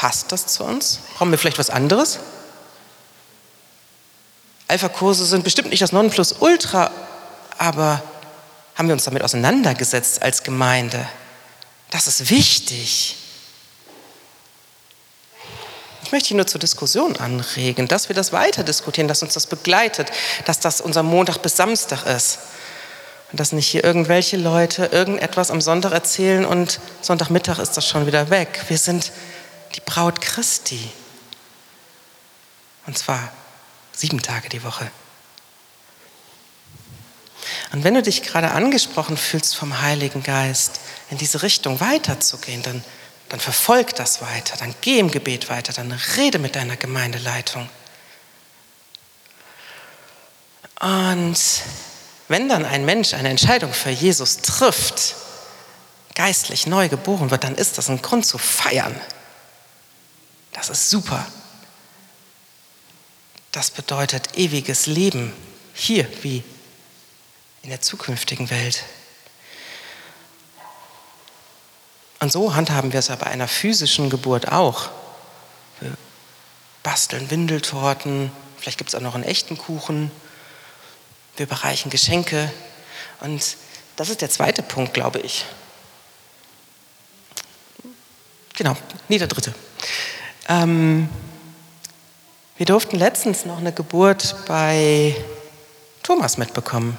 Passt 0.00 0.32
das 0.32 0.46
zu 0.46 0.64
uns? 0.64 1.00
Brauchen 1.18 1.30
wir 1.30 1.36
vielleicht 1.36 1.58
was 1.58 1.68
anderes? 1.68 2.20
Alpha-Kurse 4.66 5.26
sind 5.26 5.44
bestimmt 5.44 5.68
nicht 5.68 5.82
das 5.82 5.92
Nonplusultra, 5.92 6.90
aber 7.58 8.02
haben 8.76 8.88
wir 8.88 8.94
uns 8.94 9.04
damit 9.04 9.22
auseinandergesetzt 9.22 10.22
als 10.22 10.42
Gemeinde? 10.42 11.06
Das 11.90 12.06
ist 12.06 12.30
wichtig. 12.30 13.16
Ich 16.04 16.12
möchte 16.12 16.28
hier 16.28 16.38
nur 16.38 16.46
zur 16.46 16.60
Diskussion 16.60 17.18
anregen, 17.18 17.86
dass 17.86 18.08
wir 18.08 18.16
das 18.16 18.32
weiter 18.32 18.64
diskutieren, 18.64 19.06
dass 19.06 19.22
uns 19.22 19.34
das 19.34 19.46
begleitet, 19.46 20.10
dass 20.46 20.60
das 20.60 20.80
unser 20.80 21.02
Montag 21.02 21.42
bis 21.42 21.56
Samstag 21.56 22.06
ist. 22.06 22.38
Und 23.32 23.38
dass 23.38 23.52
nicht 23.52 23.66
hier 23.66 23.84
irgendwelche 23.84 24.38
Leute 24.38 24.86
irgendetwas 24.86 25.50
am 25.50 25.60
Sonntag 25.60 25.92
erzählen 25.92 26.46
und 26.46 26.80
Sonntagmittag 27.02 27.58
ist 27.58 27.76
das 27.76 27.86
schon 27.86 28.06
wieder 28.06 28.30
weg. 28.30 28.64
Wir 28.68 28.78
sind 28.78 29.12
die 29.74 29.80
Braut 29.80 30.20
Christi. 30.20 30.90
Und 32.86 32.98
zwar 32.98 33.30
Sieben 34.00 34.22
Tage 34.22 34.48
die 34.48 34.64
Woche. 34.64 34.90
Und 37.72 37.84
wenn 37.84 37.92
du 37.92 38.00
dich 38.00 38.22
gerade 38.22 38.52
angesprochen 38.52 39.18
fühlst 39.18 39.54
vom 39.54 39.82
Heiligen 39.82 40.22
Geist, 40.22 40.80
in 41.10 41.18
diese 41.18 41.42
Richtung 41.42 41.80
weiterzugehen, 41.80 42.62
dann, 42.62 42.82
dann 43.28 43.40
verfolg 43.40 43.94
das 43.96 44.22
weiter, 44.22 44.56
dann 44.56 44.74
geh 44.80 44.98
im 44.98 45.10
Gebet 45.10 45.50
weiter, 45.50 45.74
dann 45.74 45.92
rede 46.16 46.38
mit 46.38 46.56
deiner 46.56 46.78
Gemeindeleitung. 46.78 47.68
Und 50.80 51.38
wenn 52.28 52.48
dann 52.48 52.64
ein 52.64 52.86
Mensch 52.86 53.12
eine 53.12 53.28
Entscheidung 53.28 53.74
für 53.74 53.90
Jesus 53.90 54.38
trifft, 54.38 55.14
geistlich 56.14 56.66
neu 56.66 56.88
geboren 56.88 57.30
wird, 57.30 57.44
dann 57.44 57.54
ist 57.54 57.76
das 57.76 57.90
ein 57.90 58.00
Grund 58.00 58.24
zu 58.24 58.38
feiern. 58.38 58.98
Das 60.52 60.68
ist 60.68 60.90
super. 60.90 61.26
Das 63.52 63.70
bedeutet 63.70 64.36
ewiges 64.36 64.86
Leben 64.86 65.32
hier 65.74 66.08
wie 66.22 66.44
in 67.62 67.70
der 67.70 67.80
zukünftigen 67.80 68.50
Welt. 68.50 68.84
Und 72.20 72.30
so 72.30 72.54
handhaben 72.54 72.92
wir 72.92 73.00
es 73.00 73.10
aber 73.10 73.26
einer 73.26 73.48
physischen 73.48 74.10
Geburt 74.10 74.52
auch. 74.52 74.90
Wir 75.80 75.96
basteln 76.82 77.30
Windeltorten, 77.30 78.30
vielleicht 78.58 78.78
gibt 78.78 78.90
es 78.90 78.94
auch 78.94 79.00
noch 79.00 79.14
einen 79.14 79.24
echten 79.24 79.56
Kuchen. 79.56 80.10
Wir 81.36 81.46
bereichen 81.46 81.90
Geschenke. 81.90 82.52
Und 83.20 83.56
das 83.96 84.10
ist 84.10 84.20
der 84.20 84.30
zweite 84.30 84.62
Punkt, 84.62 84.94
glaube 84.94 85.20
ich. 85.20 85.44
Genau, 88.54 88.76
nee, 89.08 89.18
der 89.18 89.28
dritte. 89.28 89.54
Ähm, 90.50 91.08
wir 92.56 92.66
durften 92.66 92.98
letztens 92.98 93.44
noch 93.44 93.58
eine 93.58 93.72
Geburt 93.72 94.34
bei 94.48 95.14
Thomas 96.02 96.38
mitbekommen. 96.38 96.98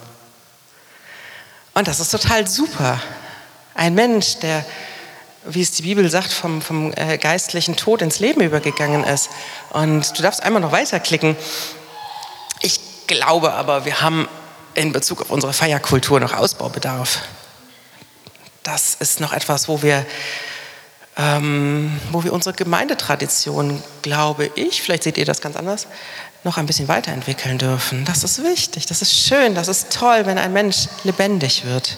Und 1.74 1.86
das 1.86 2.00
ist 2.00 2.12
total 2.12 2.48
super. 2.48 3.02
Ein 3.76 3.94
Mensch, 3.94 4.38
der, 4.38 4.66
wie 5.44 5.62
es 5.62 5.72
die 5.72 5.82
Bibel 5.82 6.10
sagt, 6.10 6.32
vom, 6.32 6.62
vom 6.62 6.94
äh, 6.94 7.18
geistlichen 7.18 7.76
Tod 7.76 8.02
ins 8.02 8.20
Leben 8.20 8.40
übergegangen 8.40 9.04
ist. 9.04 9.30
Und 9.72 10.18
du 10.18 10.24
darfst 10.24 10.42
einmal 10.42 10.62
noch 10.62 10.72
weiterklicken. 10.72 11.36
Ich 12.62 12.80
glaube 13.08 13.52
aber, 13.52 13.84
wir 13.84 14.00
haben 14.00 14.30
in 14.76 14.94
Bezug 14.94 15.24
auf 15.24 15.30
unsere 15.30 15.52
Feierkultur 15.52 16.22
noch 16.22 16.32
Ausbaubedarf. 16.32 17.24
Das 18.64 18.96
ist 18.96 19.20
noch 19.20 19.34
etwas, 19.34 19.68
wo 19.68 19.82
wir 19.82 20.06
ähm, 21.18 22.00
wo 22.12 22.24
wir 22.24 22.34
unsere 22.34 22.56
Gemeindetradition, 22.56 23.82
glaube 24.02 24.50
ich, 24.56 24.82
vielleicht 24.82 25.04
seht 25.04 25.18
ihr 25.18 25.26
das 25.26 25.42
ganz 25.42 25.56
anders, 25.56 25.88
noch 26.44 26.58
ein 26.58 26.66
bisschen 26.66 26.88
weiterentwickeln 26.88 27.58
dürfen. 27.58 28.06
Das 28.06 28.24
ist 28.24 28.44
wichtig, 28.44 28.86
das 28.86 29.02
ist 29.02 29.14
schön, 29.14 29.54
das 29.54 29.68
ist 29.68 29.94
toll, 29.94 30.26
wenn 30.26 30.38
ein 30.38 30.54
Mensch 30.54 30.88
lebendig 31.04 31.66
wird. 31.66 31.98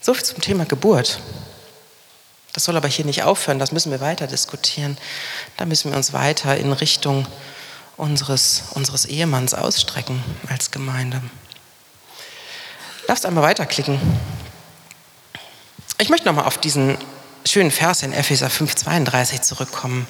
So 0.00 0.14
viel 0.14 0.24
zum 0.24 0.40
Thema 0.40 0.64
Geburt. 0.64 1.20
Das 2.54 2.64
soll 2.64 2.76
aber 2.76 2.88
hier 2.88 3.04
nicht 3.04 3.22
aufhören, 3.22 3.58
das 3.58 3.72
müssen 3.72 3.92
wir 3.92 4.00
weiter 4.00 4.26
diskutieren. 4.26 4.98
Da 5.56 5.64
müssen 5.64 5.90
wir 5.90 5.96
uns 5.96 6.12
weiter 6.12 6.56
in 6.56 6.72
Richtung 6.72 7.26
unseres, 7.96 8.64
unseres 8.74 9.06
Ehemanns 9.06 9.54
ausstrecken 9.54 10.22
als 10.48 10.70
Gemeinde. 10.70 11.22
Darfst 13.06 13.24
einmal 13.26 13.44
weiterklicken. 13.44 14.00
Ich 15.98 16.08
möchte 16.08 16.26
nochmal 16.26 16.46
auf 16.46 16.58
diesen 16.58 16.98
schönen 17.44 17.70
Vers 17.70 18.02
in 18.02 18.12
Epheser 18.12 18.48
5,32 18.48 19.42
zurückkommen. 19.42 20.06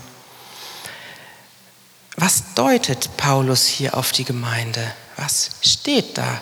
Was 2.16 2.54
deutet 2.54 3.16
Paulus 3.16 3.66
hier 3.66 3.96
auf 3.96 4.12
die 4.12 4.24
Gemeinde? 4.24 4.92
Was 5.16 5.50
steht 5.62 6.18
da? 6.18 6.40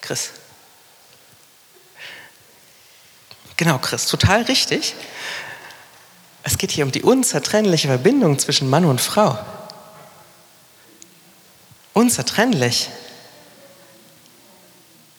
Chris. 0.00 0.30
Genau, 3.56 3.78
Chris, 3.78 4.06
total 4.06 4.42
richtig. 4.42 4.94
Es 6.42 6.58
geht 6.58 6.72
hier 6.72 6.84
um 6.84 6.92
die 6.92 7.02
unzertrennliche 7.02 7.88
Verbindung 7.88 8.38
zwischen 8.38 8.68
Mann 8.68 8.84
und 8.84 9.00
Frau. 9.00 9.38
Unzertrennlich. 11.94 12.88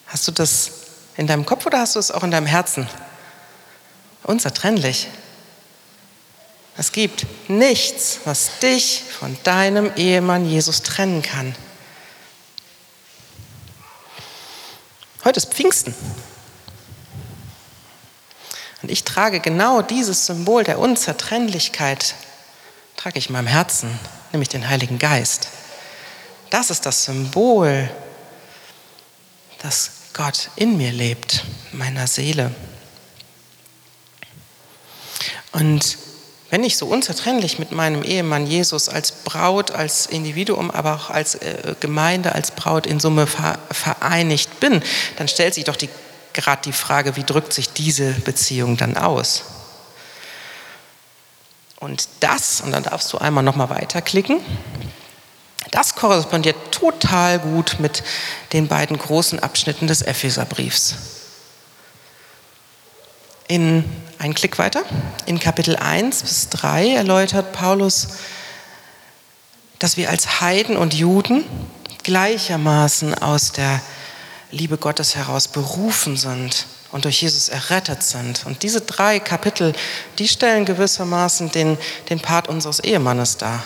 Hast 0.08 0.27
du 0.27 0.32
das 0.32 0.72
in 1.18 1.27
deinem 1.27 1.46
Kopf 1.46 1.65
oder 1.65 1.80
hast 1.80 1.96
du 1.96 2.00
es 2.00 2.12
auch 2.12 2.24
in 2.24 2.32
deinem 2.32 2.48
Herzen? 2.48 2.88
Unzertrennlich. 4.24 5.10
Es 6.75 6.92
gibt 6.92 7.27
nichts, 7.50 8.20
was 8.25 8.60
dich 8.60 9.03
von 9.20 9.38
deinem 9.44 9.92
Ehemann 9.96 10.50
Jesus 10.50 10.82
trennen 10.82 11.22
kann. 11.22 11.56
Heute 15.24 15.38
ist 15.38 15.53
Pfingsten. 15.53 15.94
Und 18.82 18.89
ich 18.89 19.03
trage 19.03 19.39
genau 19.39 19.82
dieses 19.82 20.25
Symbol 20.25 20.63
der 20.63 20.80
Unzertrennlichkeit, 20.80 22.15
trage 22.98 23.20
ich 23.20 23.27
in 23.27 23.34
meinem 23.34 23.48
Herzen, 23.48 23.98
nämlich 24.32 24.50
den 24.50 24.68
Heiligen 24.68 25.00
Geist. 25.00 25.48
Das 26.53 26.69
ist 26.69 26.86
das 26.86 27.05
Symbol, 27.05 27.89
dass 29.63 29.89
Gott 30.13 30.51
in 30.55 30.77
mir 30.77 30.91
lebt, 30.91 31.43
meiner 31.72 32.05
Seele. 32.05 32.53
Und 35.51 35.98
wenn 36.51 36.63
ich 36.63 36.77
so 36.77 36.86
unzertrennlich 36.86 37.57
mit 37.57 37.72
meinem 37.72 38.03
Ehemann 38.03 38.45
Jesus 38.45 38.88
als 38.88 39.12
Braut, 39.12 39.72
als 39.72 40.05
Individuum, 40.05 40.69
aber 40.69 40.93
auch 40.93 41.10
als 41.10 41.33
äh, 41.33 41.74
Gemeinde, 41.79 42.36
als 42.36 42.51
Braut 42.51 42.86
in 42.86 43.00
Summe 43.00 43.25
vereinigt 43.25 44.60
bin, 44.60 44.83
dann 45.17 45.27
stellt 45.27 45.55
sich 45.55 45.63
doch 45.63 45.77
gerade 46.33 46.62
die 46.65 46.72
Frage, 46.72 47.15
wie 47.15 47.24
drückt 47.24 47.51
sich 47.53 47.74
diese 47.74 48.12
Beziehung 48.12 48.77
dann 48.77 48.95
aus? 48.95 49.41
Und 51.79 52.07
das, 52.19 52.62
und 52.62 52.74
dann 52.74 52.83
darfst 52.83 53.12
du 53.12 53.17
einmal 53.17 53.43
nochmal 53.43 53.72
weiterklicken, 53.72 54.39
das 55.74 55.96
korrespondiert 55.96 56.72
total 56.72 57.39
gut 57.39 57.77
mit 57.80 58.03
den 58.53 58.68
beiden 58.68 58.98
großen 58.98 59.39
Abschnitten 59.39 59.88
des 59.88 60.03
Epheserbriefs. 60.03 60.96
In 63.48 63.84
einen 64.20 64.36
Klick 64.36 64.60
weiter, 64.60 64.84
in 65.25 65.39
Kapitel 65.39 65.75
1 65.75 66.22
bis 66.22 66.50
3 66.50 66.94
erläutert 66.94 67.53
Paulus, 67.53 68.10
dass 69.80 69.98
wir 69.98 70.12
als 70.12 70.42
Heiden 70.42 70.77
und 70.77 70.94
Juden 70.94 71.44
gleichermaßen 72.03 73.15
aus 73.15 73.51
der 73.51 73.82
Liebe 74.51 74.77
Gottes 74.77 75.15
heraus 75.15 75.48
berufen 75.48 76.18
sind 76.18 76.68
und 76.92 77.06
durch 77.06 77.24
Jesus 77.24 77.50
errettet 77.50 78.03
sind. 78.03 78.46
Und 78.46 78.62
diese 78.62 78.82
drei 78.82 79.20
Kapitel, 79.20 79.74
die 80.20 80.27
stellen 80.27 80.65
gewissermaßen 80.65 81.51
den, 81.51 81.80
den 82.10 82.20
Part 82.20 82.48
unseres 82.48 82.80
Ehemannes 82.80 83.38
dar, 83.38 83.63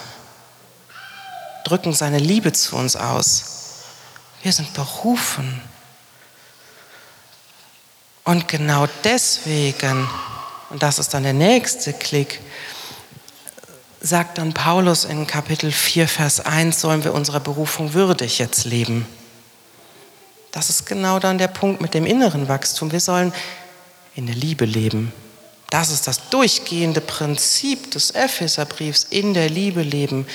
drücken 1.67 1.93
seine 1.93 2.19
Liebe 2.19 2.53
zu 2.53 2.75
uns 2.75 2.95
aus. 2.95 3.43
Wir 4.41 4.53
sind 4.53 4.73
berufen. 4.73 5.61
Und 8.23 8.47
genau 8.47 8.87
deswegen, 9.03 10.09
und 10.69 10.81
das 10.81 10.99
ist 10.99 11.13
dann 11.13 11.23
der 11.23 11.33
nächste 11.33 11.93
Klick, 11.93 12.39
sagt 13.99 14.37
dann 14.37 14.53
Paulus 14.53 15.05
in 15.05 15.27
Kapitel 15.27 15.71
4, 15.71 16.07
Vers 16.07 16.39
1, 16.39 16.79
sollen 16.79 17.03
wir 17.03 17.13
unserer 17.13 17.39
Berufung 17.39 17.93
würdig 17.93 18.39
jetzt 18.39 18.65
leben. 18.65 19.05
Das 20.51 20.69
ist 20.69 20.85
genau 20.85 21.19
dann 21.19 21.37
der 21.37 21.49
Punkt 21.49 21.81
mit 21.81 21.93
dem 21.93 22.05
inneren 22.05 22.47
Wachstum. 22.47 22.91
Wir 22.91 23.01
sollen 23.01 23.33
in 24.15 24.25
der 24.25 24.35
Liebe 24.35 24.65
leben. 24.65 25.11
Das 25.69 25.89
ist 25.89 26.07
das 26.07 26.29
durchgehende 26.29 27.01
Prinzip 27.01 27.91
des 27.91 28.11
Epheserbriefs, 28.11 29.05
in 29.09 29.33
der 29.33 29.49
Liebe 29.49 29.81
leben, 29.81 30.25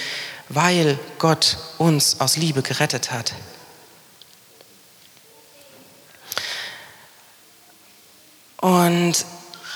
weil 0.54 0.98
Gott 1.18 1.56
uns 1.78 2.20
aus 2.20 2.36
Liebe 2.36 2.62
gerettet 2.62 3.10
hat. 3.10 3.32
Und 8.60 9.14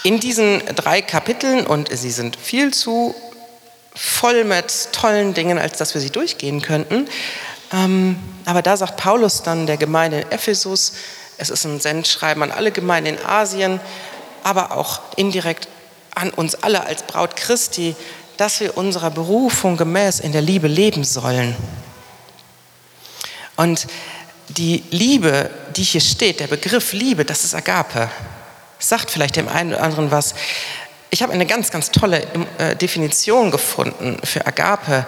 in 0.04 0.20
diesen 0.20 0.62
drei 0.76 1.02
Kapiteln, 1.02 1.66
und 1.66 1.88
sie 1.90 2.10
sind 2.10 2.36
viel 2.36 2.72
zu 2.72 3.14
voll 3.94 4.44
mit 4.44 4.92
tollen 4.92 5.34
Dingen, 5.34 5.58
als 5.58 5.78
dass 5.78 5.94
wir 5.94 6.00
sie 6.00 6.10
durchgehen 6.10 6.62
könnten, 6.62 7.08
ähm, 7.72 8.16
aber 8.44 8.62
da 8.62 8.76
sagt 8.76 8.96
Paulus 8.96 9.42
dann 9.42 9.66
der 9.66 9.76
Gemeinde 9.76 10.20
in 10.20 10.30
Ephesus, 10.30 10.92
es 11.38 11.50
ist 11.50 11.64
ein 11.64 11.80
Sendschreiben 11.80 12.42
an 12.42 12.52
alle 12.52 12.70
Gemeinden 12.70 13.16
in 13.16 13.24
Asien, 13.24 13.80
aber 14.44 14.72
auch 14.72 15.00
indirekt 15.16 15.68
an 16.14 16.30
uns 16.30 16.54
alle 16.54 16.86
als 16.86 17.02
Braut 17.02 17.34
Christi, 17.34 17.96
dass 18.36 18.60
wir 18.60 18.76
unserer 18.76 19.10
Berufung 19.10 19.76
gemäß 19.76 20.20
in 20.20 20.32
der 20.32 20.42
Liebe 20.42 20.68
leben 20.68 21.04
sollen. 21.04 21.56
Und 23.56 23.86
die 24.48 24.84
Liebe, 24.90 25.50
die 25.76 25.82
hier 25.82 26.00
steht, 26.00 26.40
der 26.40 26.46
Begriff 26.46 26.92
Liebe, 26.92 27.24
das 27.24 27.44
ist 27.44 27.54
Agape. 27.54 28.10
Sagt 28.78 29.10
vielleicht 29.10 29.36
dem 29.36 29.48
einen 29.48 29.72
oder 29.72 29.82
anderen 29.82 30.10
was. 30.10 30.34
Ich 31.10 31.22
habe 31.22 31.32
eine 31.32 31.46
ganz, 31.46 31.70
ganz 31.70 31.90
tolle 31.90 32.26
äh, 32.58 32.76
Definition 32.76 33.50
gefunden 33.50 34.18
für 34.22 34.46
Agape. 34.46 35.06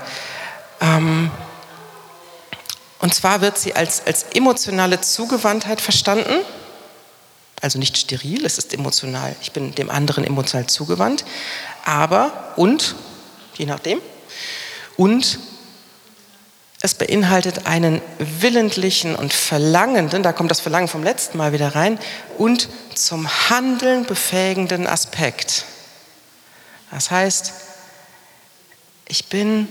Ähm, 0.81 1.31
und 3.01 3.15
zwar 3.15 3.41
wird 3.41 3.59
sie 3.59 3.75
als, 3.75 4.07
als 4.07 4.25
emotionale 4.35 5.01
Zugewandtheit 5.01 5.81
verstanden. 5.81 6.41
Also 7.61 7.79
nicht 7.79 7.99
steril, 7.99 8.45
es 8.45 8.59
ist 8.59 8.73
emotional. 8.73 9.35
Ich 9.41 9.53
bin 9.53 9.75
dem 9.75 9.91
anderen 9.91 10.25
emotional 10.25 10.67
zugewandt. 10.67 11.25
Aber 11.85 12.53
und, 12.57 12.95
je 13.59 13.67
nachdem, 13.67 14.01
und 14.97 15.39
es 16.81 16.95
beinhaltet 16.95 17.67
einen 17.67 18.01
willentlichen 18.19 19.17
und 19.17 19.33
verlangenden, 19.33 20.23
da 20.23 20.33
kommt 20.33 20.51
das 20.51 20.61
Verlangen 20.61 20.89
vom 20.89 21.03
letzten 21.03 21.39
Mal 21.39 21.53
wieder 21.53 21.75
rein, 21.75 21.99
und 22.37 22.69
zum 22.95 23.29
Handeln 23.51 24.05
befähigenden 24.05 24.87
Aspekt. 24.87 25.65
Das 26.91 27.11
heißt, 27.11 27.53
ich 29.09 29.27
bin 29.27 29.69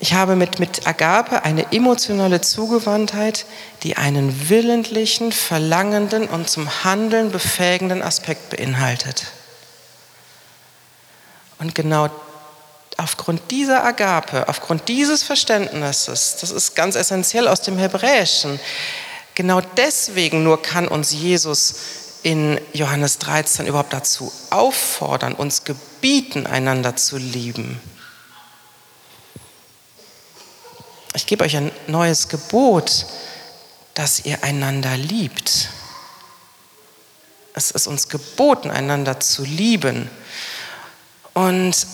ich 0.00 0.12
habe 0.12 0.36
mit, 0.36 0.58
mit 0.58 0.86
Agape 0.86 1.44
eine 1.44 1.72
emotionale 1.72 2.42
Zugewandtheit, 2.42 3.46
die 3.84 3.96
einen 3.96 4.50
willentlichen, 4.50 5.32
verlangenden 5.32 6.26
und 6.26 6.50
zum 6.50 6.84
Handeln 6.84 7.30
befähigenden 7.30 8.02
Aspekt 8.02 8.50
beinhaltet. 8.50 9.24
Und 11.58 11.74
genau 11.74 12.10
aufgrund 13.04 13.50
dieser 13.50 13.84
Agape, 13.84 14.48
aufgrund 14.48 14.88
dieses 14.88 15.22
Verständnisses, 15.22 16.38
das 16.40 16.50
ist 16.50 16.74
ganz 16.74 16.96
essentiell 16.96 17.46
aus 17.46 17.60
dem 17.60 17.78
Hebräischen, 17.78 18.58
genau 19.34 19.60
deswegen 19.76 20.42
nur 20.42 20.60
kann 20.60 20.88
uns 20.88 21.12
Jesus 21.12 21.74
in 22.22 22.58
Johannes 22.72 23.18
13 23.18 23.66
überhaupt 23.66 23.92
dazu 23.92 24.32
auffordern, 24.50 25.34
uns 25.34 25.64
gebieten, 25.64 26.46
einander 26.46 26.96
zu 26.96 27.16
lieben. 27.18 27.80
ich 31.14 31.26
gebe 31.26 31.44
euch 31.44 31.56
ein 31.56 31.70
neues 31.86 32.28
Gebot, 32.28 33.06
dass 33.94 34.24
ihr 34.24 34.42
einander 34.42 34.96
liebt. 34.96 35.68
Es 37.54 37.70
ist 37.70 37.86
uns 37.86 38.08
geboten, 38.08 38.70
einander 38.70 39.20
zu 39.20 39.44
lieben. 39.44 40.10
Und 41.32 41.86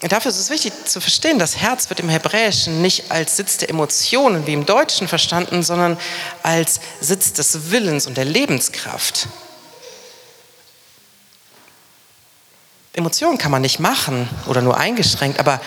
dafür 0.00 0.30
ist 0.30 0.38
es 0.38 0.50
wichtig 0.50 0.72
zu 0.86 1.00
verstehen, 1.00 1.38
das 1.38 1.56
Herz 1.56 1.90
wird 1.90 2.00
im 2.00 2.08
Hebräischen 2.08 2.82
nicht 2.82 3.10
als 3.10 3.36
Sitz 3.36 3.56
der 3.56 3.70
Emotionen 3.70 4.46
wie 4.46 4.52
im 4.52 4.64
Deutschen 4.64 5.08
verstanden, 5.08 5.62
sondern 5.62 5.98
als 6.42 6.80
Sitz 7.00 7.32
des 7.32 7.70
Willens 7.70 8.06
und 8.06 8.16
der 8.16 8.24
Lebenskraft. 8.24 9.28
Emotionen 12.92 13.38
kann 13.38 13.50
man 13.50 13.62
nicht 13.62 13.80
machen 13.80 14.28
oder 14.46 14.60
nur 14.60 14.76
eingeschränkt, 14.76 15.40
aber 15.40 15.60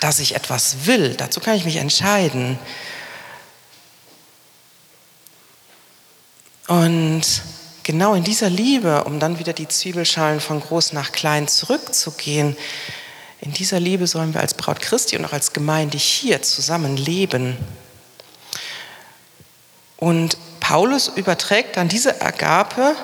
dass 0.00 0.18
ich 0.18 0.34
etwas 0.34 0.86
will. 0.86 1.14
Dazu 1.14 1.40
kann 1.40 1.56
ich 1.56 1.64
mich 1.64 1.76
entscheiden. 1.76 2.58
Und 6.68 7.22
genau 7.88 8.14
in 8.14 8.22
dieser 8.22 8.50
Liebe, 8.50 9.04
um 9.04 9.18
dann 9.18 9.38
wieder 9.38 9.54
die 9.54 9.66
Zwiebelschalen 9.66 10.40
von 10.40 10.60
groß 10.60 10.92
nach 10.92 11.10
klein 11.10 11.48
zurückzugehen, 11.48 12.54
in 13.40 13.54
dieser 13.54 13.80
Liebe 13.80 14.06
sollen 14.06 14.34
wir 14.34 14.42
als 14.42 14.52
Braut 14.52 14.82
Christi 14.82 15.16
und 15.16 15.24
auch 15.24 15.32
als 15.32 15.54
Gemeinde 15.54 15.96
hier 15.96 16.42
zusammen 16.42 16.98
leben. 16.98 17.56
Und 19.96 20.36
Paulus 20.60 21.08
überträgt 21.08 21.78
dann 21.78 21.88
diese 21.88 22.20
Agape 22.20 22.94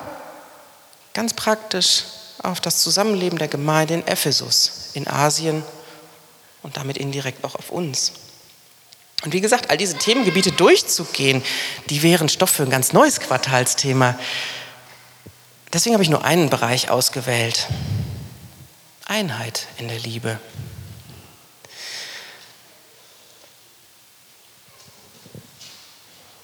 ganz 1.15 1.33
praktisch 1.33 2.03
auf 2.43 2.61
das 2.61 2.83
Zusammenleben 2.83 3.39
der 3.39 3.47
Gemeinde 3.47 3.95
in 3.95 4.05
Ephesus, 4.05 4.91
in 4.93 5.07
Asien 5.07 5.63
und 6.61 6.77
damit 6.77 6.99
indirekt 6.99 7.43
auch 7.43 7.55
auf 7.55 7.71
uns. 7.71 8.11
Und 9.23 9.33
wie 9.33 9.41
gesagt, 9.41 9.71
all 9.71 9.77
diese 9.77 9.97
Themengebiete 9.97 10.51
durchzugehen, 10.51 11.41
die 11.89 12.03
wären 12.03 12.29
Stoff 12.29 12.51
für 12.51 12.63
ein 12.63 12.69
ganz 12.69 12.93
neues 12.93 13.19
Quartalsthema. 13.19 14.19
Deswegen 15.75 15.93
habe 15.93 16.03
ich 16.03 16.09
nur 16.09 16.23
einen 16.23 16.49
Bereich 16.49 16.89
ausgewählt. 16.89 17.67
Einheit 19.07 19.67
in 19.77 19.89
der 19.89 19.99
Liebe. 19.99 20.39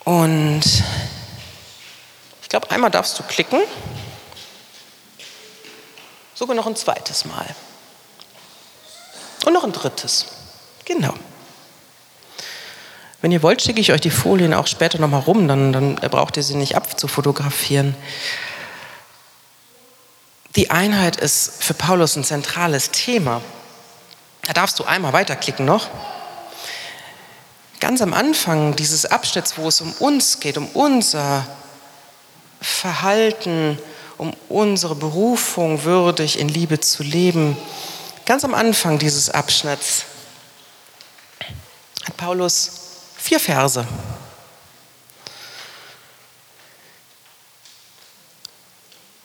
Und 0.04 0.64
ich 2.42 2.50
glaube, 2.50 2.70
einmal 2.72 2.92
darfst 2.92 3.18
du 3.20 3.24
klicken. 3.24 3.62
Sogar 6.36 6.54
noch 6.54 6.68
ein 6.68 6.76
zweites 6.76 7.24
Mal. 7.24 7.46
Und 9.46 9.54
noch 9.54 9.64
ein 9.64 9.72
drittes. 9.72 10.26
Genau. 10.84 11.14
Wenn 13.22 13.32
ihr 13.32 13.42
wollt, 13.42 13.62
schicke 13.62 13.80
ich 13.80 13.94
euch 13.94 14.02
die 14.02 14.12
Folien 14.12 14.54
auch 14.54 14.68
später 14.68 15.00
nochmal 15.00 15.22
rum, 15.22 15.48
dann, 15.48 15.72
dann 15.72 15.96
braucht 15.96 16.36
ihr 16.36 16.44
sie 16.44 16.56
nicht 16.56 16.76
abzufotografieren. 16.76 17.96
Die 20.56 20.70
Einheit 20.70 21.16
ist 21.16 21.64
für 21.64 21.74
Paulus 21.74 22.18
ein 22.18 22.26
zentrales 22.26 22.92
Thema. 22.92 23.42
Da 24.42 24.54
darfst 24.54 24.80
du 24.80 24.84
einmal 24.84 25.14
weiterklicken 25.14 25.66
noch. 25.66 25.90
Ganz 27.80 28.02
am 28.02 28.14
Anfang 28.14 28.76
dieses 28.76 29.06
Abschnitts, 29.06 29.58
wo 29.58 29.70
es 29.70 29.80
um 29.80 29.94
uns 29.94 30.40
geht, 30.42 30.58
um 30.58 30.68
unser 30.68 31.48
Verhalten, 32.60 33.80
um 34.18 34.34
unsere 34.50 34.96
Berufung 34.96 35.84
würdig 35.84 36.38
in 36.38 36.50
Liebe 36.50 36.80
zu 36.82 37.02
leben. 37.02 37.58
Ganz 38.26 38.44
am 38.44 38.54
Anfang 38.54 39.00
dieses 39.00 39.30
Abschnitts 39.30 40.04
hat 42.06 42.18
Paulus 42.18 42.72
vier 43.18 43.40
Verse. 43.40 43.88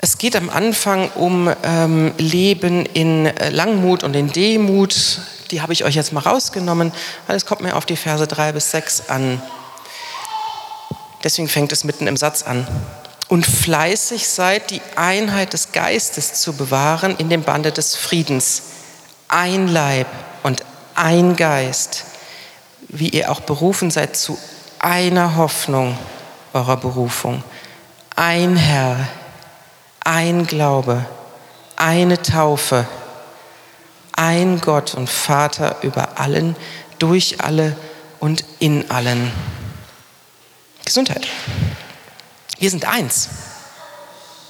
Es 0.06 0.18
geht 0.18 0.36
am 0.36 0.50
Anfang 0.50 1.10
um 1.16 1.52
ähm, 1.64 2.14
Leben 2.16 2.86
in 2.86 3.26
äh, 3.26 3.50
Langmut 3.50 4.04
und 4.04 4.14
in 4.14 4.30
Demut. 4.30 5.18
Die 5.50 5.62
habe 5.62 5.72
ich 5.72 5.82
euch 5.82 5.96
jetzt 5.96 6.12
mal 6.12 6.20
rausgenommen, 6.20 6.92
weil 7.26 7.34
es 7.34 7.44
kommt 7.44 7.62
mir 7.62 7.74
auf 7.74 7.86
die 7.86 7.96
Verse 7.96 8.24
3 8.24 8.52
bis 8.52 8.70
6 8.70 9.08
an. 9.08 9.42
Deswegen 11.24 11.48
fängt 11.48 11.72
es 11.72 11.82
mitten 11.82 12.06
im 12.06 12.16
Satz 12.16 12.44
an. 12.44 12.68
Und 13.26 13.46
fleißig 13.46 14.28
seid, 14.28 14.70
die 14.70 14.80
Einheit 14.94 15.54
des 15.54 15.72
Geistes 15.72 16.34
zu 16.34 16.52
bewahren 16.52 17.16
in 17.18 17.28
dem 17.28 17.42
Bande 17.42 17.72
des 17.72 17.96
Friedens. 17.96 18.62
Ein 19.26 19.66
Leib 19.66 20.06
und 20.44 20.64
ein 20.94 21.34
Geist, 21.34 22.04
wie 22.86 23.08
ihr 23.08 23.28
auch 23.28 23.40
berufen 23.40 23.90
seid 23.90 24.16
zu 24.16 24.38
einer 24.78 25.34
Hoffnung 25.34 25.98
eurer 26.52 26.76
Berufung. 26.76 27.42
Ein 28.14 28.54
Herr, 28.54 29.08
ein 30.06 30.46
Glaube, 30.46 31.04
eine 31.74 32.22
Taufe, 32.22 32.86
ein 34.12 34.60
Gott 34.60 34.94
und 34.94 35.10
Vater 35.10 35.78
über 35.82 36.18
allen, 36.18 36.54
durch 36.98 37.40
alle 37.40 37.76
und 38.20 38.44
in 38.60 38.88
allen. 38.90 39.32
Gesundheit. 40.84 41.26
Wir 42.58 42.70
sind 42.70 42.84
eins. 42.86 43.28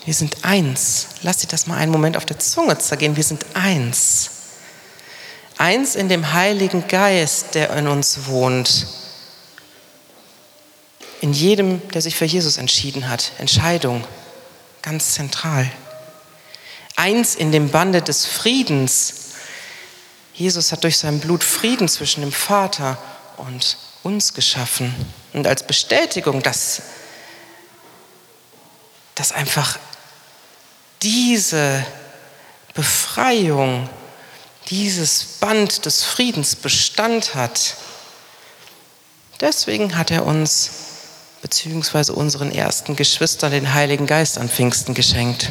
Wir 0.04 0.14
sind 0.14 0.44
eins. 0.44 1.06
Lass 1.22 1.38
dir 1.38 1.48
das 1.48 1.66
mal 1.66 1.78
einen 1.78 1.90
Moment 1.90 2.16
auf 2.18 2.26
der 2.26 2.38
Zunge 2.38 2.78
zergehen. 2.78 3.16
Wir 3.16 3.24
sind 3.24 3.44
eins. 3.54 4.30
Eins 5.56 5.96
in 5.96 6.10
dem 6.10 6.34
Heiligen 6.34 6.86
Geist, 6.86 7.54
der 7.54 7.70
in 7.70 7.88
uns 7.88 8.26
wohnt. 8.26 8.86
In 11.22 11.32
jedem, 11.32 11.80
der 11.88 12.02
sich 12.02 12.14
für 12.14 12.26
Jesus 12.26 12.58
entschieden 12.58 13.08
hat. 13.08 13.32
Entscheidung, 13.38 14.04
ganz 14.86 15.14
zentral. 15.14 15.68
Eins 16.94 17.34
in 17.34 17.50
dem 17.50 17.70
Bande 17.70 18.02
des 18.02 18.24
Friedens. 18.24 19.32
Jesus 20.32 20.70
hat 20.70 20.84
durch 20.84 20.96
sein 20.96 21.18
Blut 21.18 21.42
Frieden 21.42 21.88
zwischen 21.88 22.20
dem 22.20 22.30
Vater 22.30 22.96
und 23.36 23.78
uns 24.04 24.32
geschaffen. 24.32 24.94
Und 25.32 25.48
als 25.48 25.66
Bestätigung, 25.66 26.40
dass, 26.40 26.82
dass 29.16 29.32
einfach 29.32 29.80
diese 31.02 31.84
Befreiung, 32.72 33.90
dieses 34.70 35.24
Band 35.24 35.84
des 35.84 36.04
Friedens 36.04 36.54
Bestand 36.54 37.34
hat. 37.34 37.74
Deswegen 39.40 39.98
hat 39.98 40.12
er 40.12 40.24
uns 40.24 40.85
beziehungsweise 41.42 42.12
unseren 42.12 42.50
ersten 42.50 42.96
Geschwistern 42.96 43.52
den 43.52 43.74
Heiligen 43.74 44.06
Geist 44.06 44.38
an 44.38 44.48
Pfingsten 44.48 44.94
geschenkt. 44.94 45.50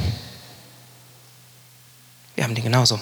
Wir 2.36 2.44
haben 2.44 2.56
den 2.56 2.64
genauso. 2.64 3.00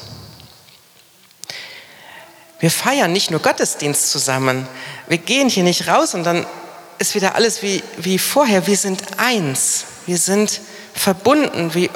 Wir 2.59 2.71
feiern 2.71 3.11
nicht 3.11 3.31
nur 3.31 3.41
Gottesdienst 3.41 4.09
zusammen. 4.09 4.67
Wir 5.07 5.17
gehen 5.17 5.49
hier 5.49 5.63
nicht 5.63 5.87
raus 5.87 6.13
und 6.13 6.23
dann 6.23 6.45
ist 6.97 7.15
wieder 7.15 7.35
alles 7.35 7.61
wie, 7.61 7.83
wie 7.97 8.17
vorher. 8.17 8.67
Wir 8.67 8.77
sind 8.77 9.01
eins. 9.17 9.85
Wir 10.05 10.17
sind 10.17 10.61
verbunden 10.93 11.73
wie 11.73 11.89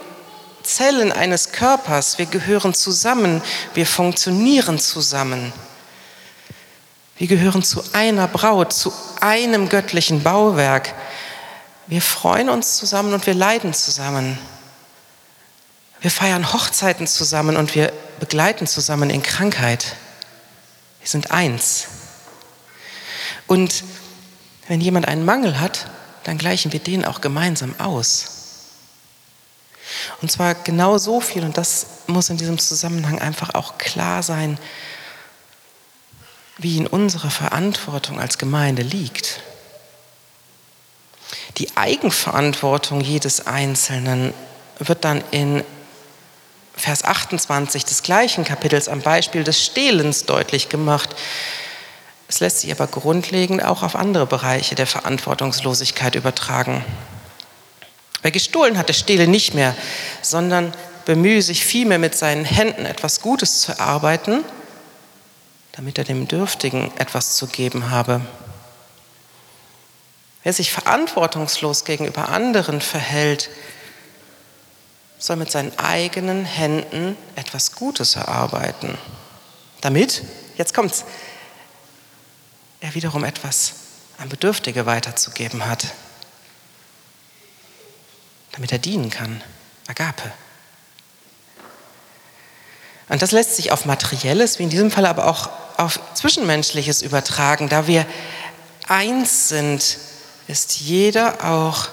Zellen 0.63 1.13
eines 1.13 1.53
Körpers. 1.53 2.17
Wir 2.17 2.25
gehören 2.25 2.73
zusammen. 2.73 3.41
Wir 3.73 3.85
funktionieren 3.85 4.79
zusammen. 4.79 5.53
Wir 7.17 7.27
gehören 7.27 7.63
zu 7.63 7.83
einer 7.93 8.27
Braut, 8.27 8.73
zu 8.73 8.93
einem 9.21 9.69
göttlichen 9.69 10.21
Bauwerk. 10.21 10.93
Wir 11.87 12.01
freuen 12.01 12.47
uns 12.47 12.77
zusammen 12.77 13.13
und 13.13 13.25
wir 13.25 13.33
leiden 13.33 13.73
zusammen. 13.73 14.37
Wir 15.99 16.11
feiern 16.11 16.53
Hochzeiten 16.53 17.07
zusammen 17.07 17.57
und 17.57 17.73
wir 17.73 17.91
begleiten 18.19 18.67
zusammen 18.67 19.09
in 19.09 19.23
Krankheit. 19.23 19.95
Wir 20.99 21.07
sind 21.07 21.31
eins. 21.31 21.87
Und 23.47 23.83
wenn 24.67 24.79
jemand 24.79 25.07
einen 25.07 25.25
Mangel 25.25 25.59
hat, 25.59 25.87
dann 26.23 26.37
gleichen 26.37 26.71
wir 26.71 26.79
den 26.79 27.03
auch 27.03 27.19
gemeinsam 27.19 27.73
aus. 27.79 28.25
Und 30.21 30.31
zwar 30.31 30.53
genau 30.53 30.99
so 30.99 31.19
viel, 31.19 31.43
und 31.43 31.57
das 31.57 31.87
muss 32.05 32.29
in 32.29 32.37
diesem 32.37 32.59
Zusammenhang 32.59 33.17
einfach 33.19 33.55
auch 33.55 33.79
klar 33.79 34.21
sein, 34.21 34.59
wie 36.57 36.77
in 36.77 36.87
unserer 36.87 37.29
Verantwortung 37.29 38.19
als 38.19 38.37
Gemeinde 38.37 38.81
liegt. 38.81 39.41
Die 41.57 41.75
Eigenverantwortung 41.75 43.01
jedes 43.01 43.47
Einzelnen 43.47 44.33
wird 44.79 45.03
dann 45.03 45.23
in 45.31 45.63
Vers 46.75 47.03
28 47.03 47.85
des 47.85 48.03
gleichen 48.03 48.43
Kapitels 48.43 48.87
am 48.87 49.01
Beispiel 49.01 49.43
des 49.43 49.65
Stehlens 49.65 50.25
deutlich 50.25 50.69
gemacht. 50.69 51.09
Es 52.27 52.39
lässt 52.39 52.59
sich 52.59 52.71
aber 52.71 52.87
grundlegend 52.87 53.63
auch 53.63 53.81
auf 53.81 53.95
andere 53.95 54.27
Bereiche 54.27 54.75
der 54.75 54.85
Verantwortungslosigkeit 54.85 56.13
übertragen. 56.13 56.85
Wer 58.21 58.31
gestohlen 58.31 58.77
hat, 58.77 58.89
der 58.89 58.93
stehle 58.93 59.27
nicht 59.27 59.53
mehr, 59.53 59.75
sondern 60.21 60.73
bemühe 61.05 61.41
sich 61.41 61.65
vielmehr 61.65 61.99
mit 61.99 62.15
seinen 62.15 62.45
Händen 62.45 62.85
etwas 62.85 63.21
Gutes 63.21 63.61
zu 63.61 63.79
arbeiten, 63.79 64.43
damit 65.77 65.99
er 65.99 66.03
dem 66.03 66.27
Dürftigen 66.27 66.91
etwas 66.97 67.35
zu 67.35 67.45
geben 67.45 67.91
habe. 67.91 68.21
Wer 70.41 70.51
sich 70.51 70.71
verantwortungslos 70.71 71.85
gegenüber 71.85 72.29
anderen 72.29 72.81
verhält, 72.81 73.51
soll 75.19 75.35
mit 75.35 75.51
seinen 75.51 75.77
eigenen 75.77 76.45
Händen 76.45 77.15
etwas 77.35 77.73
Gutes 77.73 78.15
erarbeiten. 78.15 78.97
Damit, 79.81 80.23
jetzt 80.57 80.73
kommt's, 80.73 81.05
er 82.79 82.95
wiederum 82.95 83.23
etwas 83.23 83.73
an 84.17 84.29
Bedürftige 84.29 84.87
weiterzugeben 84.87 85.67
hat. 85.67 85.93
Damit 88.53 88.71
er 88.71 88.79
dienen 88.79 89.11
kann. 89.11 89.43
Agape. 89.87 90.31
Und 93.09 93.21
das 93.21 93.31
lässt 93.31 93.55
sich 93.55 93.71
auf 93.71 93.85
Materielles, 93.85 94.57
wie 94.57 94.63
in 94.63 94.69
diesem 94.69 94.91
Fall 94.91 95.05
aber 95.05 95.27
auch 95.27 95.49
auf 95.77 95.99
Zwischenmenschliches 96.15 97.01
übertragen. 97.01 97.69
Da 97.69 97.87
wir 97.87 98.05
eins 98.87 99.49
sind, 99.49 99.97
ist 100.47 100.79
jeder 100.79 101.43
auch 101.45 101.89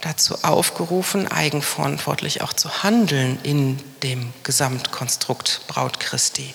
dazu 0.00 0.36
aufgerufen, 0.42 1.28
eigenverantwortlich 1.30 2.42
auch 2.42 2.52
zu 2.52 2.82
handeln 2.82 3.38
in 3.42 3.78
dem 4.02 4.32
Gesamtkonstrukt 4.44 5.62
Braut 5.66 6.00
Christi. 6.00 6.54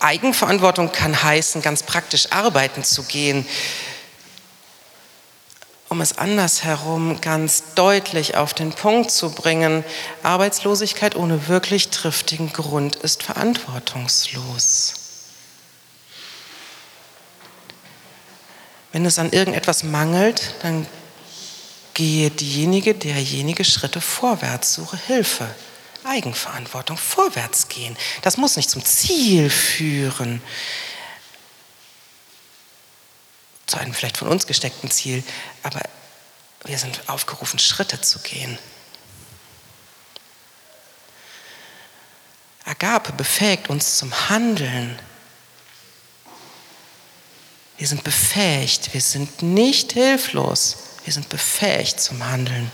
Eigenverantwortung 0.00 0.92
kann 0.92 1.22
heißen, 1.22 1.62
ganz 1.62 1.82
praktisch 1.82 2.30
arbeiten 2.30 2.84
zu 2.84 3.02
gehen, 3.04 3.46
um 5.88 6.00
es 6.00 6.18
andersherum 6.18 7.20
ganz 7.20 7.62
deutlich 7.74 8.36
auf 8.36 8.52
den 8.52 8.72
Punkt 8.72 9.10
zu 9.10 9.30
bringen. 9.30 9.84
Arbeitslosigkeit 10.22 11.16
ohne 11.16 11.48
wirklich 11.48 11.88
triftigen 11.88 12.52
Grund 12.52 12.96
ist 12.96 13.22
verantwortungslos. 13.22 15.05
Wenn 18.96 19.04
es 19.04 19.18
an 19.18 19.30
irgendetwas 19.30 19.82
mangelt, 19.82 20.54
dann 20.62 20.86
gehe 21.92 22.30
diejenige, 22.30 22.94
derjenige 22.94 23.62
Schritte 23.62 24.00
vorwärts, 24.00 24.72
suche 24.72 24.96
Hilfe. 24.96 25.54
Eigenverantwortung, 26.02 26.96
vorwärts 26.96 27.68
gehen. 27.68 27.94
Das 28.22 28.38
muss 28.38 28.56
nicht 28.56 28.70
zum 28.70 28.82
Ziel 28.82 29.50
führen, 29.50 30.40
zu 33.66 33.76
einem 33.76 33.92
vielleicht 33.92 34.16
von 34.16 34.28
uns 34.28 34.46
gesteckten 34.46 34.90
Ziel, 34.90 35.22
aber 35.62 35.82
wir 36.64 36.78
sind 36.78 37.06
aufgerufen, 37.06 37.58
Schritte 37.58 38.00
zu 38.00 38.18
gehen. 38.20 38.58
Agape 42.64 43.12
befähigt 43.12 43.68
uns 43.68 43.98
zum 43.98 44.30
Handeln. 44.30 44.98
Wir 47.78 47.86
sind 47.86 48.04
befähigt, 48.04 48.94
wir 48.94 49.00
sind 49.00 49.42
nicht 49.42 49.92
hilflos. 49.92 50.76
Wir 51.04 51.12
sind 51.12 51.28
befähigt 51.28 52.00
zum 52.00 52.24
Handeln. 52.26 52.70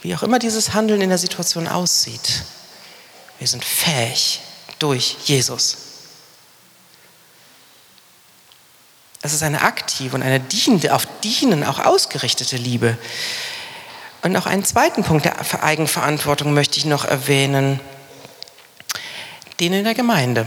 Wie 0.00 0.14
auch 0.14 0.22
immer 0.22 0.38
dieses 0.38 0.74
Handeln 0.74 1.00
in 1.00 1.08
der 1.08 1.18
Situation 1.18 1.68
aussieht, 1.68 2.44
wir 3.38 3.46
sind 3.46 3.64
fähig 3.64 4.40
durch 4.78 5.16
Jesus. 5.24 5.78
Es 9.20 9.32
ist 9.32 9.42
eine 9.42 9.62
aktive 9.62 10.14
und 10.14 10.22
eine 10.22 10.40
dienende, 10.40 10.94
auf 10.94 11.06
Dienen 11.22 11.64
auch 11.64 11.80
ausgerichtete 11.80 12.56
Liebe. 12.56 12.96
Und 14.22 14.32
noch 14.32 14.46
einen 14.46 14.64
zweiten 14.64 15.04
Punkt 15.04 15.24
der 15.24 15.62
Eigenverantwortung 15.62 16.54
möchte 16.54 16.78
ich 16.78 16.84
noch 16.84 17.04
erwähnen. 17.04 17.80
Den 19.60 19.72
in 19.72 19.84
der 19.84 19.94
Gemeinde. 19.94 20.46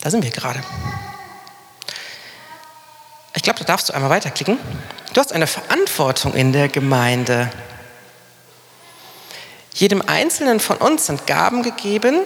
Da 0.00 0.10
sind 0.10 0.22
wir 0.22 0.30
gerade. 0.30 0.62
Ich 3.34 3.42
glaube, 3.42 3.60
da 3.60 3.64
darfst 3.64 3.88
du 3.88 3.92
einmal 3.92 4.10
weiterklicken. 4.10 4.58
Du 5.12 5.20
hast 5.20 5.32
eine 5.32 5.46
Verantwortung 5.46 6.34
in 6.34 6.52
der 6.52 6.68
Gemeinde. 6.68 7.50
Jedem 9.74 10.02
Einzelnen 10.02 10.58
von 10.58 10.76
uns 10.78 11.06
sind 11.06 11.26
Gaben 11.26 11.62
gegeben 11.62 12.20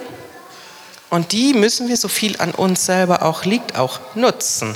und 1.09 1.31
die 1.31 1.53
müssen 1.53 1.87
wir, 1.87 1.97
so 1.97 2.07
viel 2.07 2.35
an 2.39 2.51
uns 2.51 2.85
selber 2.85 3.23
auch 3.23 3.45
liegt, 3.45 3.77
auch 3.77 3.99
nutzen. 4.15 4.75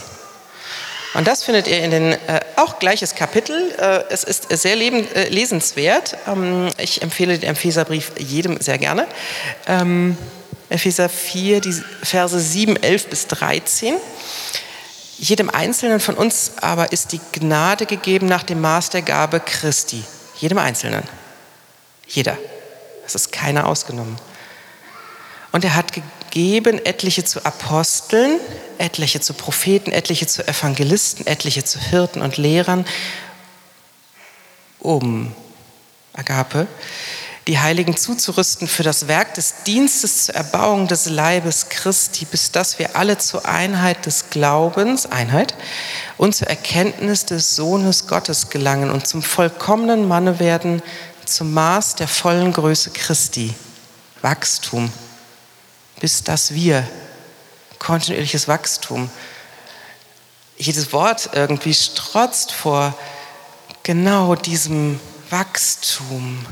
Und 1.16 1.28
das 1.28 1.44
findet 1.44 1.68
ihr 1.68 1.84
in 1.84 1.90
den, 1.90 2.12
äh, 2.12 2.40
auch 2.56 2.78
gleiches 2.78 3.16
Kapitel. 3.16 3.74
Äh, 3.80 4.04
es 4.10 4.24
ist 4.24 4.48
sehr 4.50 4.76
leben, 4.76 5.08
äh, 5.16 5.30
lesenswert. 5.30 6.16
Ähm, 6.28 6.70
ich 6.78 7.02
empfehle 7.02 7.40
den 7.40 7.50
Epheserbrief 7.50 8.12
jedem 8.20 8.62
sehr 8.62 8.78
gerne. 8.78 9.08
Ähm, 9.66 10.16
Epheser 10.70 11.10
4, 11.10 11.62
die 11.62 11.74
Verse 12.04 12.40
7, 12.40 12.76
11 12.76 13.08
bis 13.08 13.26
13. 13.26 13.96
Jedem 15.20 15.50
Einzelnen 15.50 16.00
von 16.00 16.16
uns 16.16 16.54
aber 16.62 16.94
ist 16.94 17.12
die 17.12 17.20
Gnade 17.34 17.86
gegeben 17.86 18.28
nach 18.28 18.44
dem 18.44 18.62
Maß 18.62 18.90
der 18.92 19.02
Gabe 19.02 19.42
Christi. 19.42 20.06
Jedem 20.38 20.58
Einzelnen. 20.58 21.04
Jeder. 22.08 22.38
Es 23.06 23.16
ist 23.16 23.34
keiner 23.34 23.68
ausgenommen. 23.68 24.18
Und 25.52 25.66
er 25.66 25.76
hat 25.76 25.92
gegeben 25.92 26.84
etliche 26.86 27.26
zu 27.26 27.46
Aposteln, 27.46 28.40
etliche 28.78 29.20
zu 29.20 29.34
Propheten, 29.34 29.92
etliche 29.92 30.26
zu 30.26 30.48
Evangelisten, 30.48 31.28
etliche 31.28 31.66
zu 31.66 31.80
Hirten 31.80 32.22
und 32.22 32.38
Lehrern, 32.38 32.86
um 34.80 35.36
Agape, 36.14 36.66
die 37.50 37.58
Heiligen 37.58 37.98
zuzurüsten 37.98 38.68
für 38.68 38.84
das 38.84 39.08
Werk 39.08 39.34
des 39.34 39.64
Dienstes 39.66 40.26
zur 40.26 40.36
Erbauung 40.36 40.88
des 40.88 41.08
Leibes 41.08 41.68
Christi, 41.70 42.26
bis 42.26 42.52
dass 42.52 42.78
wir 42.78 42.96
alle 42.96 43.18
zur 43.18 43.44
Einheit 43.48 44.06
des 44.06 44.30
Glaubens, 44.30 45.08
Einheit, 45.08 45.56
und 46.18 46.36
zur 46.36 46.48
Erkenntnis 46.48 47.26
des 47.26 47.56
Sohnes 47.56 48.06
Gottes 48.06 48.52
gelangen 48.52 48.92
und 48.92 49.08
zum 49.08 49.24
vollkommenen 49.24 50.08
Manne 50.08 50.38
werden, 50.38 50.84
zum 51.26 51.52
Maß 51.52 51.96
der 51.96 52.08
vollen 52.08 52.54
Größe 52.54 52.92
Christi, 52.92 53.56
Wachstum, 54.22 54.94
bis 56.00 56.24
dass 56.24 56.54
wir 56.54 56.88
kontinuierliches 57.80 58.48
Wachstum. 58.48 59.10
Jedes 60.56 60.94
Wort 60.94 61.32
irgendwie 61.34 61.74
strotzt 61.74 62.52
vor 62.52 62.96
genau 63.82 64.36
diesem 64.36 65.00
Wachstum. 65.32 66.46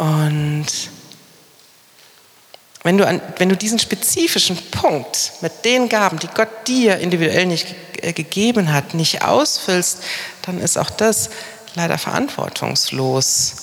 Und 0.00 0.66
wenn 2.82 2.96
du, 2.96 3.06
an, 3.06 3.20
wenn 3.36 3.50
du 3.50 3.56
diesen 3.56 3.78
spezifischen 3.78 4.56
Punkt 4.70 5.32
mit 5.42 5.66
den 5.66 5.90
Gaben, 5.90 6.18
die 6.18 6.28
Gott 6.28 6.48
dir 6.66 6.98
individuell 7.00 7.44
nicht 7.44 7.74
äh, 8.00 8.14
gegeben 8.14 8.72
hat, 8.72 8.94
nicht 8.94 9.22
ausfüllst, 9.22 9.98
dann 10.40 10.58
ist 10.58 10.78
auch 10.78 10.88
das 10.88 11.28
leider 11.74 11.98
verantwortungslos. 11.98 13.56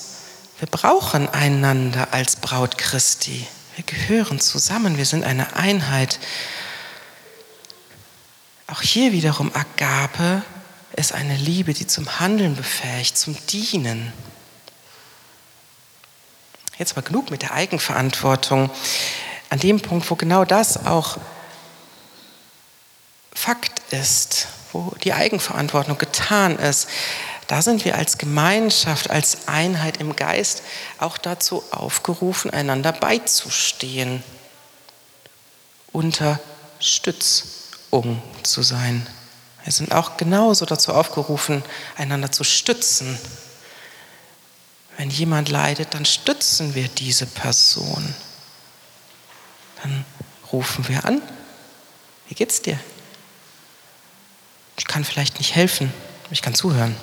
Wir 0.59 0.67
brauchen 0.67 1.27
einander 1.27 2.09
als 2.11 2.35
Braut 2.35 2.77
Christi. 2.77 3.47
Wir 3.75 3.83
gehören 3.85 4.39
zusammen, 4.39 4.97
wir 4.97 5.05
sind 5.05 5.23
eine 5.23 5.55
Einheit. 5.55 6.19
Auch 8.67 8.81
hier 8.81 9.11
wiederum 9.11 9.51
Agape 9.55 10.43
ist 10.95 11.13
eine 11.13 11.35
Liebe, 11.35 11.73
die 11.73 11.87
zum 11.87 12.19
Handeln 12.19 12.55
befähigt, 12.55 13.17
zum 13.17 13.35
Dienen. 13.47 14.13
Jetzt 16.77 16.93
aber 16.93 17.01
genug 17.01 17.31
mit 17.31 17.41
der 17.41 17.53
Eigenverantwortung. 17.53 18.69
An 19.49 19.59
dem 19.59 19.81
Punkt, 19.81 20.09
wo 20.11 20.15
genau 20.15 20.45
das 20.45 20.85
auch 20.85 21.17
Fakt 23.33 23.81
ist, 23.91 24.47
wo 24.73 24.93
die 25.03 25.13
Eigenverantwortung 25.13 25.97
getan 25.97 26.59
ist, 26.59 26.87
da 27.47 27.61
sind 27.61 27.85
wir 27.85 27.95
als 27.95 28.17
Gemeinschaft, 28.17 29.09
als 29.09 29.47
Einheit 29.47 29.97
im 29.97 30.15
Geist 30.15 30.63
auch 30.99 31.17
dazu 31.17 31.63
aufgerufen, 31.71 32.51
einander 32.51 32.91
beizustehen, 32.91 34.21
Unterstützung 35.93 38.21
zu 38.43 38.63
sein. 38.63 39.07
Wir 39.63 39.71
sind 39.71 39.93
auch 39.93 40.17
genauso 40.17 40.65
dazu 40.65 40.93
aufgerufen, 40.93 41.63
einander 41.95 42.31
zu 42.31 42.43
stützen. 42.43 43.17
Wenn 44.97 45.11
jemand 45.11 45.49
leidet, 45.49 45.93
dann 45.93 46.05
stützen 46.05 46.73
wir 46.73 46.87
diese 46.87 47.27
Person. 47.27 48.15
Dann 49.81 50.05
rufen 50.51 50.87
wir 50.87 51.05
an. 51.05 51.21
Wie 52.27 52.33
geht's 52.33 52.63
dir? 52.63 52.79
Ich 54.75 54.85
kann 54.85 55.05
vielleicht 55.05 55.37
nicht 55.37 55.55
helfen, 55.55 55.93
ich 56.31 56.41
kann 56.41 56.55
zuhören. 56.55 56.95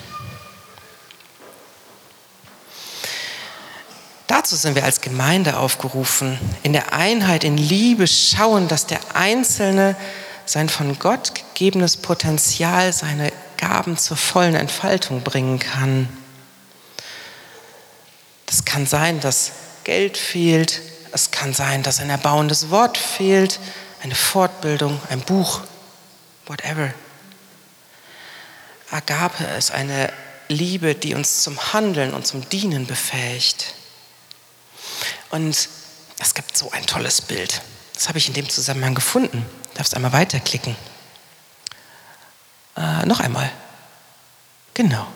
Dazu 4.27 4.57
sind 4.57 4.75
wir 4.75 4.85
als 4.85 5.01
Gemeinde 5.01 5.59
aufgerufen, 5.59 6.39
in 6.63 6.73
der 6.73 6.93
Einheit, 6.93 7.45
in 7.45 7.57
Liebe 7.57 8.07
schauen, 8.07 8.69
dass 8.69 8.87
der 8.87 9.01
Einzelne 9.15 9.97
sein 10.47 10.69
von 10.69 10.99
Gott 10.99 11.33
gegebenes 11.35 11.97
Potenzial, 11.97 12.93
seine 12.93 13.33
Gaben 13.57 13.97
zur 13.97 14.17
vollen 14.17 14.55
Entfaltung 14.55 15.23
bringen 15.23 15.59
kann. 15.59 16.09
Das 18.47 18.65
kann 18.65 18.87
sein, 18.87 19.21
dass 19.21 19.53
Geld 19.85 20.17
fehlt, 20.17 20.81
es 21.13 21.31
kann 21.31 21.55
sein, 21.55 21.83
dass 21.83 22.01
ein 22.01 22.11
erbauendes 22.11 22.71
Wort 22.71 22.99
fehlt, 22.99 23.61
eine 24.03 24.15
Fortbildung, 24.15 25.01
ein 25.11 25.21
Buch, 25.21 25.61
whatever. 26.47 26.93
Agape 28.91 29.45
ist 29.59 29.71
eine 29.71 30.13
Liebe, 30.49 30.95
die 30.95 31.15
uns 31.15 31.43
zum 31.43 31.73
Handeln 31.73 32.15
und 32.15 32.27
zum 32.27 32.49
Dienen 32.49 32.87
befähigt. 32.87 33.75
Und 35.31 35.69
es 36.21 36.35
gibt 36.35 36.57
so 36.57 36.71
ein 36.71 36.87
tolles 36.87 37.21
Bild. 37.21 37.63
Das 37.95 38.09
habe 38.09 38.19
ich 38.19 38.29
in 38.29 38.35
dem 38.35 38.49
Zusammenhang 38.49 38.95
gefunden. 38.95 39.45
Du 39.71 39.79
darfst 39.79 39.95
einmal 39.95 40.13
weiterklicken. 40.13 40.77
Äh, 42.77 43.07
noch 43.07 43.21
einmal. 43.21 43.51
Genau. 44.75 45.07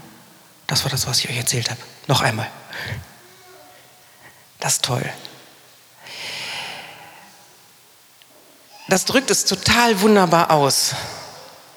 Das 0.66 0.84
war 0.84 0.90
das, 0.90 1.06
was 1.06 1.18
ich 1.20 1.28
euch 1.28 1.36
erzählt 1.36 1.70
habe. 1.70 1.80
Noch 2.06 2.20
einmal. 2.20 2.48
Das 4.60 4.74
ist 4.74 4.84
toll. 4.84 5.04
Das 8.88 9.04
drückt 9.04 9.30
es 9.30 9.44
total 9.44 10.00
wunderbar 10.00 10.50
aus. 10.50 10.94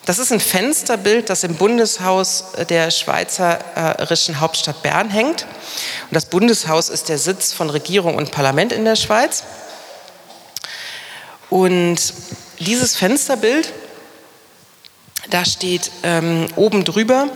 Das 0.05 0.17
ist 0.17 0.31
ein 0.31 0.39
Fensterbild, 0.39 1.29
das 1.29 1.43
im 1.43 1.55
Bundeshaus 1.55 2.45
der 2.69 2.89
schweizerischen 2.89 4.39
Hauptstadt 4.39 4.81
Bern 4.81 5.09
hängt. 5.09 5.43
Und 5.43 6.15
das 6.15 6.25
Bundeshaus 6.25 6.89
ist 6.89 7.09
der 7.09 7.19
Sitz 7.19 7.53
von 7.53 7.69
Regierung 7.69 8.15
und 8.15 8.31
Parlament 8.31 8.71
in 8.71 8.85
der 8.85 8.95
Schweiz. 8.95 9.43
Und 11.49 11.97
dieses 12.59 12.95
Fensterbild, 12.95 13.71
da 15.29 15.45
steht 15.45 15.91
ähm, 16.03 16.47
oben 16.55 16.83
drüber 16.83 17.27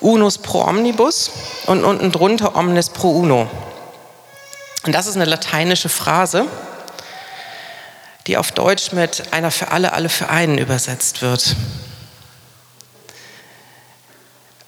Unus 0.00 0.38
pro 0.38 0.62
omnibus 0.62 1.30
und 1.66 1.84
unten 1.84 2.10
drunter 2.10 2.56
Omnes 2.56 2.88
pro 2.88 3.10
uno. 3.10 3.48
Und 4.88 4.94
das 4.94 5.06
ist 5.06 5.16
eine 5.16 5.26
lateinische 5.26 5.90
Phrase, 5.90 6.46
die 8.26 8.38
auf 8.38 8.52
Deutsch 8.52 8.92
mit 8.92 9.34
einer 9.34 9.50
für 9.50 9.70
alle, 9.70 9.92
alle 9.92 10.08
für 10.08 10.30
einen 10.30 10.56
übersetzt 10.56 11.20
wird. 11.20 11.56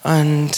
Und 0.02 0.50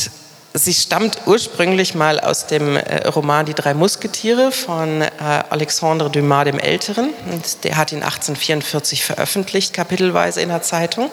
sie 0.52 0.74
stammt 0.74 1.18
ursprünglich 1.26 1.94
mal 1.94 2.18
aus 2.18 2.48
dem 2.48 2.76
äh, 2.76 3.06
Roman 3.06 3.46
Die 3.46 3.54
drei 3.54 3.72
Musketiere 3.72 4.50
von 4.50 5.02
äh, 5.02 5.10
Alexandre 5.20 6.10
Dumas 6.10 6.46
dem 6.46 6.58
Älteren. 6.58 7.10
Und 7.30 7.62
der 7.62 7.76
hat 7.76 7.92
ihn 7.92 8.02
1844 8.02 9.04
veröffentlicht, 9.04 9.72
kapitelweise 9.72 10.40
in 10.40 10.48
der 10.48 10.62
Zeitung. 10.62 11.08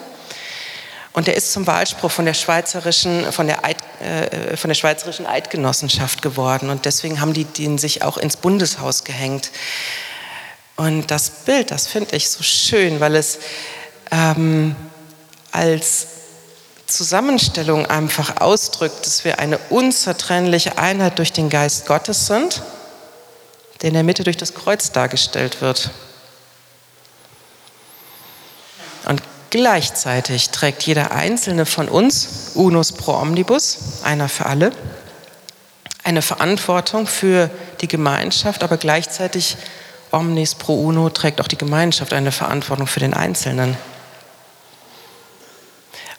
Und 1.13 1.27
der 1.27 1.35
ist 1.35 1.51
zum 1.53 1.65
Wahlspruch 1.65 2.11
von 2.11 2.25
der 2.25 2.35
schweizerischen, 2.35 3.31
von 3.31 3.47
der, 3.47 3.65
Eid, 3.65 3.77
äh, 4.01 4.55
von 4.55 4.69
der 4.69 4.75
schweizerischen 4.75 5.25
Eidgenossenschaft 5.25 6.21
geworden. 6.21 6.69
Und 6.69 6.85
deswegen 6.85 7.19
haben 7.19 7.33
die 7.33 7.45
den 7.45 7.77
sich 7.77 8.03
auch 8.03 8.17
ins 8.17 8.37
Bundeshaus 8.37 9.03
gehängt. 9.03 9.51
Und 10.75 11.11
das 11.11 11.29
Bild, 11.29 11.71
das 11.71 11.87
finde 11.87 12.15
ich 12.15 12.29
so 12.29 12.43
schön, 12.43 12.99
weil 12.99 13.15
es 13.15 13.39
ähm, 14.11 14.75
als 15.51 16.07
Zusammenstellung 16.85 17.85
einfach 17.85 18.39
ausdrückt, 18.39 19.05
dass 19.05 19.25
wir 19.25 19.39
eine 19.39 19.57
unzertrennliche 19.69 20.77
Einheit 20.77 21.17
durch 21.19 21.33
den 21.33 21.49
Geist 21.49 21.85
Gottes 21.85 22.27
sind, 22.27 22.61
der 23.81 23.89
in 23.89 23.93
der 23.93 24.03
Mitte 24.03 24.23
durch 24.23 24.37
das 24.37 24.53
Kreuz 24.53 24.91
dargestellt 24.91 25.61
wird. 25.61 25.91
Und 29.05 29.21
Gleichzeitig 29.49 30.49
trägt 30.49 30.83
jeder 30.83 31.11
einzelne 31.11 31.65
von 31.65 31.89
uns, 31.89 32.51
unus 32.53 32.91
pro 32.91 33.13
omnibus, 33.13 34.01
einer 34.03 34.29
für 34.29 34.45
alle, 34.45 34.71
eine 36.03 36.21
Verantwortung 36.21 37.07
für 37.07 37.49
die 37.81 37.87
Gemeinschaft, 37.87 38.63
aber 38.63 38.77
gleichzeitig 38.77 39.57
omnis 40.11 40.55
pro 40.55 40.75
uno 40.85 41.09
trägt 41.09 41.41
auch 41.41 41.47
die 41.47 41.57
Gemeinschaft 41.57 42.13
eine 42.13 42.31
Verantwortung 42.31 42.87
für 42.87 42.99
den 42.99 43.13
Einzelnen. 43.13 43.75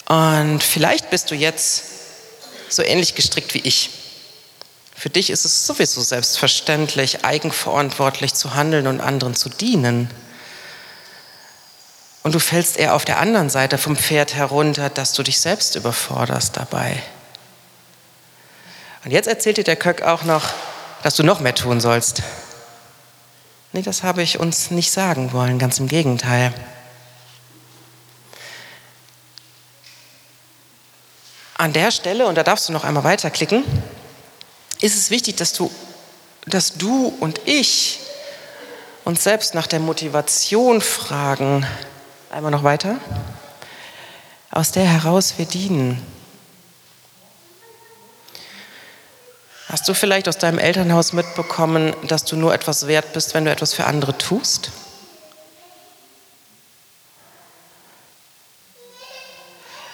Und 0.08 0.62
vielleicht 0.62 1.10
bist 1.10 1.30
du 1.30 1.36
jetzt 1.36 1.84
so 2.68 2.82
ähnlich 2.82 3.14
gestrickt 3.14 3.54
wie 3.54 3.60
ich. 3.60 3.90
Für 4.96 5.08
dich 5.08 5.30
ist 5.30 5.44
es 5.44 5.66
sowieso 5.66 6.02
selbstverständlich, 6.02 7.24
eigenverantwortlich 7.24 8.34
zu 8.34 8.54
handeln 8.54 8.86
und 8.86 9.00
anderen 9.00 9.34
zu 9.34 9.48
dienen. 9.48 10.10
Und 12.22 12.34
du 12.34 12.38
fällst 12.38 12.76
eher 12.76 12.94
auf 12.94 13.04
der 13.04 13.18
anderen 13.18 13.48
Seite 13.48 13.78
vom 13.78 13.96
Pferd 13.96 14.34
herunter, 14.34 14.90
dass 14.90 15.12
du 15.12 15.22
dich 15.22 15.40
selbst 15.40 15.74
überforderst 15.76 16.56
dabei. 16.56 17.02
Und 19.04 19.10
jetzt 19.10 19.26
erzählt 19.26 19.56
dir 19.56 19.64
der 19.64 19.76
Köck 19.76 20.02
auch 20.02 20.24
noch, 20.24 20.50
dass 21.02 21.16
du 21.16 21.22
noch 21.22 21.40
mehr 21.40 21.54
tun 21.54 21.80
sollst. 21.80 22.22
Nee, 23.72 23.82
das 23.82 24.02
habe 24.02 24.22
ich 24.22 24.38
uns 24.38 24.70
nicht 24.70 24.90
sagen 24.90 25.32
wollen, 25.32 25.58
ganz 25.58 25.78
im 25.78 25.88
Gegenteil. 25.88 26.52
An 31.56 31.72
der 31.72 31.90
Stelle, 31.90 32.26
und 32.26 32.34
da 32.34 32.42
darfst 32.42 32.68
du 32.68 32.72
noch 32.72 32.84
einmal 32.84 33.04
weiterklicken, 33.04 33.64
ist 34.80 34.96
es 34.96 35.10
wichtig, 35.10 35.36
dass 35.36 35.52
du, 35.52 35.70
dass 36.46 36.74
du 36.74 37.14
und 37.20 37.40
ich 37.44 38.00
uns 39.04 39.22
selbst 39.22 39.54
nach 39.54 39.66
der 39.66 39.80
Motivation 39.80 40.80
fragen. 40.80 41.66
Einmal 42.30 42.52
noch 42.52 42.62
weiter. 42.62 43.00
Aus 44.52 44.70
der 44.70 44.84
heraus 44.84 45.34
wir 45.36 45.46
dienen. 45.46 46.00
Hast 49.66 49.88
du 49.88 49.94
vielleicht 49.94 50.28
aus 50.28 50.38
deinem 50.38 50.60
Elternhaus 50.60 51.12
mitbekommen, 51.12 51.92
dass 52.06 52.24
du 52.24 52.36
nur 52.36 52.54
etwas 52.54 52.86
wert 52.86 53.12
bist, 53.14 53.34
wenn 53.34 53.44
du 53.44 53.50
etwas 53.50 53.74
für 53.74 53.84
andere 53.84 54.16
tust? 54.16 54.70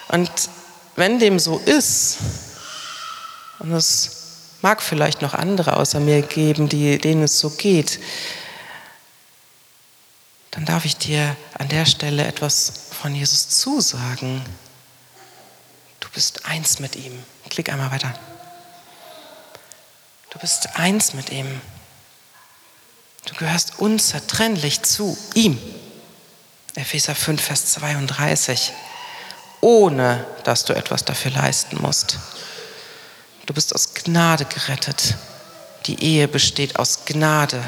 Und 0.09 0.29
wenn 0.95 1.17
dem 1.17 1.39
so 1.39 1.57
ist, 1.57 2.17
und 3.57 3.71
es 3.71 4.11
mag 4.61 4.83
vielleicht 4.83 5.23
noch 5.23 5.33
andere 5.33 5.75
außer 5.75 5.99
mir 5.99 6.21
geben, 6.21 6.69
die, 6.69 6.99
denen 6.99 7.23
es 7.23 7.39
so 7.39 7.49
geht, 7.49 7.99
dann 10.57 10.65
darf 10.65 10.85
ich 10.85 10.97
dir 10.97 11.37
an 11.59 11.69
der 11.69 11.85
Stelle 11.85 12.25
etwas 12.25 12.73
von 12.99 13.13
Jesus 13.13 13.47
zusagen. 13.47 14.43
Du 15.99 16.09
bist 16.09 16.47
eins 16.47 16.79
mit 16.79 16.95
ihm. 16.95 17.13
Klick 17.47 17.69
einmal 17.69 17.91
weiter. 17.91 18.11
Du 20.31 20.39
bist 20.39 20.75
eins 20.75 21.13
mit 21.13 21.29
ihm. 21.29 21.61
Du 23.25 23.35
gehörst 23.35 23.77
unzertrennlich 23.77 24.81
zu 24.81 25.15
ihm. 25.35 25.59
Epheser 26.73 27.13
5, 27.13 27.39
Vers 27.39 27.73
32. 27.73 28.73
Ohne 29.61 30.25
dass 30.43 30.65
du 30.65 30.73
etwas 30.73 31.05
dafür 31.05 31.29
leisten 31.29 31.79
musst. 31.83 32.17
Du 33.45 33.53
bist 33.53 33.75
aus 33.75 33.93
Gnade 33.93 34.45
gerettet. 34.45 35.17
Die 35.85 36.03
Ehe 36.03 36.27
besteht 36.27 36.79
aus 36.79 37.05
Gnade. 37.05 37.63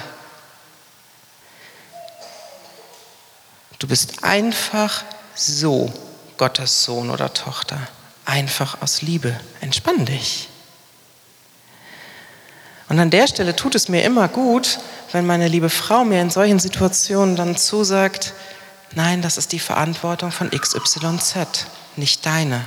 Du 3.79 3.87
bist 3.87 4.23
einfach 4.23 5.03
so 5.35 5.91
Gottes 6.37 6.83
Sohn 6.83 7.09
oder 7.09 7.33
Tochter. 7.33 7.79
Einfach 8.25 8.81
aus 8.81 9.01
Liebe. 9.01 9.39
Entspann 9.61 10.05
dich. 10.05 10.49
Und 12.89 12.99
an 12.99 13.09
der 13.09 13.27
Stelle 13.27 13.55
tut 13.55 13.75
es 13.75 13.87
mir 13.87 14.03
immer 14.03 14.27
gut, 14.27 14.79
wenn 15.11 15.25
meine 15.25 15.47
liebe 15.47 15.69
Frau 15.69 16.03
mir 16.03 16.21
in 16.21 16.29
solchen 16.29 16.59
Situationen 16.59 17.35
dann 17.35 17.55
zusagt, 17.55 18.33
nein, 18.95 19.21
das 19.21 19.37
ist 19.37 19.51
die 19.51 19.59
Verantwortung 19.59 20.31
von 20.31 20.49
XYZ, 20.49 21.65
nicht 21.95 22.25
deine. 22.25 22.65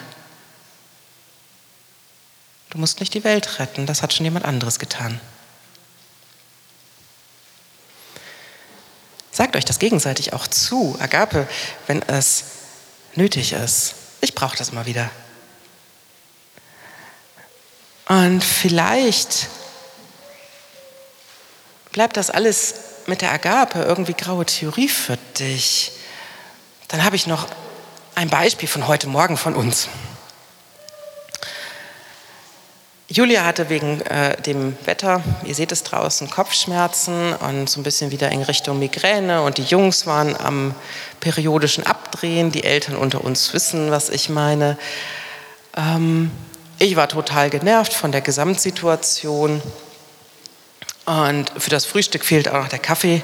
Du 2.70 2.78
musst 2.78 3.00
nicht 3.00 3.14
die 3.14 3.24
Welt 3.24 3.58
retten, 3.58 3.84
das 3.84 4.02
hat 4.02 4.14
schon 4.14 4.24
jemand 4.24 4.44
anderes 4.44 4.78
getan. 4.78 5.20
Sagt 9.32 9.56
euch 9.56 9.64
das 9.64 9.78
gegenseitig 9.78 10.34
auch 10.34 10.46
zu, 10.46 10.96
Agape, 11.00 11.48
wenn 11.86 12.02
es 12.02 12.44
nötig 13.14 13.54
ist. 13.54 13.94
Ich 14.20 14.34
brauche 14.34 14.56
das 14.56 14.72
mal 14.72 14.84
wieder. 14.84 15.10
Und 18.08 18.44
vielleicht 18.44 19.48
bleibt 21.92 22.18
das 22.18 22.28
alles 22.28 22.74
mit 23.06 23.22
der 23.22 23.32
Agape 23.32 23.82
irgendwie 23.82 24.12
graue 24.12 24.44
Theorie 24.44 24.88
für 24.88 25.16
dich. 25.38 25.92
Dann 26.88 27.02
habe 27.02 27.16
ich 27.16 27.26
noch 27.26 27.48
ein 28.14 28.28
Beispiel 28.28 28.68
von 28.68 28.86
heute 28.86 29.08
Morgen 29.08 29.38
von 29.38 29.54
uns. 29.54 29.88
Julia 33.12 33.44
hatte 33.44 33.68
wegen 33.68 34.00
äh, 34.00 34.40
dem 34.40 34.74
Wetter, 34.86 35.22
ihr 35.44 35.54
seht 35.54 35.70
es 35.70 35.82
draußen, 35.82 36.30
Kopfschmerzen 36.30 37.34
und 37.34 37.68
so 37.68 37.78
ein 37.78 37.82
bisschen 37.82 38.10
wieder 38.10 38.30
in 38.32 38.40
Richtung 38.40 38.78
Migräne. 38.78 39.42
Und 39.42 39.58
die 39.58 39.64
Jungs 39.64 40.06
waren 40.06 40.34
am 40.34 40.74
periodischen 41.20 41.84
Abdrehen. 41.84 42.52
Die 42.52 42.64
Eltern 42.64 42.96
unter 42.96 43.22
uns 43.22 43.52
wissen, 43.52 43.90
was 43.90 44.08
ich 44.08 44.30
meine. 44.30 44.78
Ähm, 45.76 46.30
ich 46.78 46.96
war 46.96 47.06
total 47.06 47.50
genervt 47.50 47.92
von 47.92 48.12
der 48.12 48.22
Gesamtsituation. 48.22 49.60
Und 51.04 51.52
für 51.58 51.70
das 51.70 51.84
Frühstück 51.84 52.24
fehlt 52.24 52.48
auch 52.48 52.62
noch 52.62 52.68
der 52.68 52.78
Kaffee. 52.78 53.20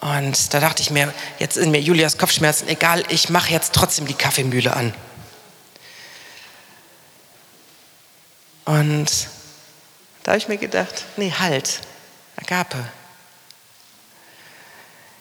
Und 0.00 0.54
da 0.54 0.60
dachte 0.60 0.80
ich 0.80 0.92
mir, 0.92 1.12
jetzt 1.40 1.54
sind 1.54 1.72
mir 1.72 1.80
Julias 1.80 2.18
Kopfschmerzen 2.18 2.68
egal, 2.68 3.02
ich 3.08 3.30
mache 3.30 3.50
jetzt 3.50 3.72
trotzdem 3.74 4.06
die 4.06 4.14
Kaffeemühle 4.14 4.76
an. 4.76 4.94
Und 8.64 9.28
da 10.22 10.32
habe 10.32 10.38
ich 10.38 10.48
mir 10.48 10.56
gedacht, 10.56 11.04
nee, 11.16 11.32
halt, 11.38 11.80
Agape. 12.36 12.78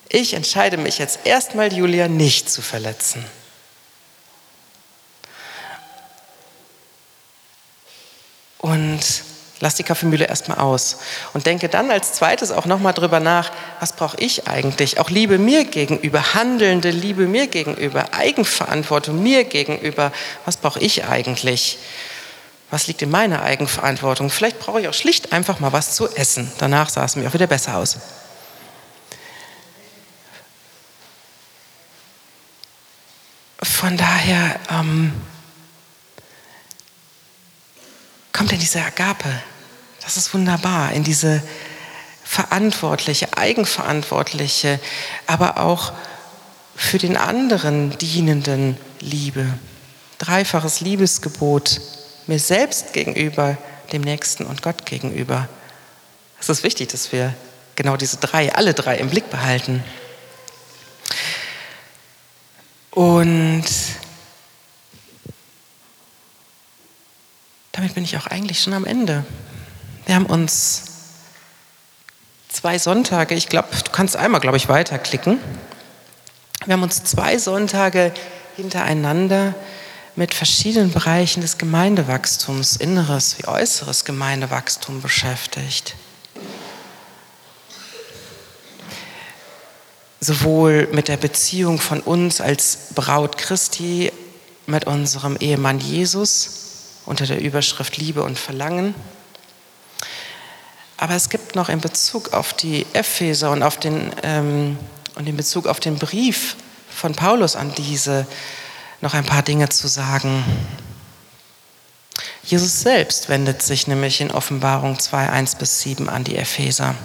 Ich 0.09 0.33
entscheide 0.33 0.77
mich 0.77 0.97
jetzt 0.99 1.25
erstmal, 1.25 1.73
Julia 1.73 2.07
nicht 2.07 2.49
zu 2.49 2.61
verletzen. 2.61 3.25
Und 8.59 9.01
lass 9.59 9.75
die 9.75 9.83
Kaffeemühle 9.83 10.25
erstmal 10.25 10.59
aus 10.59 10.99
und 11.33 11.45
denke 11.45 11.67
dann 11.67 11.91
als 11.91 12.13
zweites 12.13 12.51
auch 12.51 12.65
nochmal 12.65 12.93
drüber 12.93 13.19
nach, 13.19 13.51
was 13.79 13.93
brauche 13.93 14.17
ich 14.19 14.47
eigentlich? 14.47 14.99
Auch 14.99 15.09
Liebe 15.09 15.37
mir 15.37 15.65
gegenüber, 15.65 16.33
handelnde 16.33 16.91
Liebe 16.91 17.27
mir 17.27 17.47
gegenüber, 17.47 18.13
Eigenverantwortung 18.13 19.21
mir 19.21 19.43
gegenüber, 19.45 20.11
was 20.45 20.57
brauche 20.57 20.79
ich 20.79 21.05
eigentlich? 21.05 21.79
Was 22.73 22.87
liegt 22.87 23.03
in 23.03 23.11
meiner 23.11 23.43
Eigenverantwortung? 23.43 24.31
Vielleicht 24.31 24.57
brauche 24.57 24.81
ich 24.81 24.87
auch 24.87 24.95
schlicht 24.95 25.31
einfach 25.31 25.59
mal 25.59 25.71
was 25.73 25.93
zu 25.93 26.09
essen. 26.15 26.51
Danach 26.57 26.89
sah 26.89 27.05
es 27.05 27.15
mir 27.15 27.29
auch 27.29 27.33
wieder 27.35 27.45
besser 27.45 27.77
aus. 27.77 27.99
Von 33.61 33.95
daher 33.95 34.59
ähm, 34.71 35.13
kommt 38.31 38.51
in 38.51 38.59
diese 38.59 38.81
Agape. 38.81 39.43
Das 40.01 40.17
ist 40.17 40.33
wunderbar, 40.33 40.93
in 40.93 41.03
diese 41.03 41.43
verantwortliche, 42.23 43.37
eigenverantwortliche, 43.37 44.79
aber 45.27 45.59
auch 45.59 45.93
für 46.75 46.97
den 46.97 47.17
anderen 47.17 47.95
dienenden 47.99 48.79
Liebe. 48.99 49.45
Dreifaches 50.17 50.79
Liebesgebot 50.79 51.79
mir 52.27 52.39
selbst 52.39 52.93
gegenüber, 52.93 53.57
dem 53.91 54.01
Nächsten 54.01 54.45
und 54.45 54.61
Gott 54.61 54.85
gegenüber. 54.85 55.47
Es 56.39 56.49
ist 56.49 56.63
wichtig, 56.63 56.89
dass 56.89 57.11
wir 57.11 57.33
genau 57.75 57.97
diese 57.97 58.17
drei, 58.17 58.53
alle 58.53 58.73
drei 58.73 58.97
im 58.97 59.09
Blick 59.09 59.29
behalten. 59.29 59.83
Und 62.91 63.65
damit 67.71 67.95
bin 67.95 68.03
ich 68.03 68.17
auch 68.17 68.27
eigentlich 68.27 68.61
schon 68.61 68.73
am 68.73 68.85
Ende. 68.85 69.25
Wir 70.05 70.15
haben 70.15 70.27
uns 70.27 70.83
zwei 72.49 72.77
Sonntage, 72.77 73.33
ich 73.35 73.49
glaube, 73.49 73.69
du 73.83 73.91
kannst 73.91 74.15
einmal, 74.15 74.41
glaube 74.41 74.57
ich, 74.57 74.69
weiterklicken. 74.69 75.39
Wir 76.65 76.73
haben 76.73 76.83
uns 76.83 77.03
zwei 77.03 77.37
Sonntage 77.37 78.13
hintereinander 78.55 79.55
mit 80.15 80.33
verschiedenen 80.33 80.91
Bereichen 80.91 81.41
des 81.41 81.57
Gemeindewachstums, 81.57 82.75
inneres 82.75 83.37
wie 83.39 83.47
äußeres 83.47 84.05
Gemeindewachstum 84.05 85.01
beschäftigt. 85.01 85.95
sowohl 90.23 90.87
mit 90.91 91.07
der 91.07 91.17
Beziehung 91.17 91.79
von 91.79 91.99
uns 91.99 92.41
als 92.41 92.77
Braut 92.95 93.37
Christi 93.37 94.11
mit 94.65 94.85
unserem 94.85 95.35
Ehemann 95.37 95.79
Jesus 95.79 96.51
unter 97.05 97.25
der 97.25 97.41
Überschrift 97.41 97.97
Liebe 97.97 98.23
und 98.23 98.39
Verlangen. 98.39 98.95
Aber 100.97 101.15
es 101.15 101.29
gibt 101.29 101.55
noch 101.55 101.67
in 101.67 101.81
Bezug 101.81 102.31
auf 102.31 102.53
die 102.53 102.85
Epheser 102.93 103.51
und, 103.51 103.61
auf 103.61 103.77
den, 103.77 104.11
ähm, 104.23 104.77
und 105.15 105.27
in 105.27 105.35
Bezug 105.35 105.67
auf 105.67 105.81
den 105.81 105.97
Brief 105.97 106.55
von 106.89 107.13
Paulus 107.13 107.57
an 107.57 107.73
diese 107.75 108.25
noch 109.03 109.13
ein 109.13 109.25
paar 109.25 109.43
Dinge 109.43 109.67
zu 109.67 109.87
sagen. 109.87 110.45
Jesus 112.41 112.79
selbst 112.79 113.27
wendet 113.27 113.61
sich 113.61 113.85
nämlich 113.85 114.21
in 114.21 114.31
Offenbarung 114.31 114.97
2, 114.97 115.29
1 115.29 115.55
bis 115.55 115.81
7 115.81 116.07
an 116.07 116.23
die 116.23 116.37
Epheser. 116.37 116.95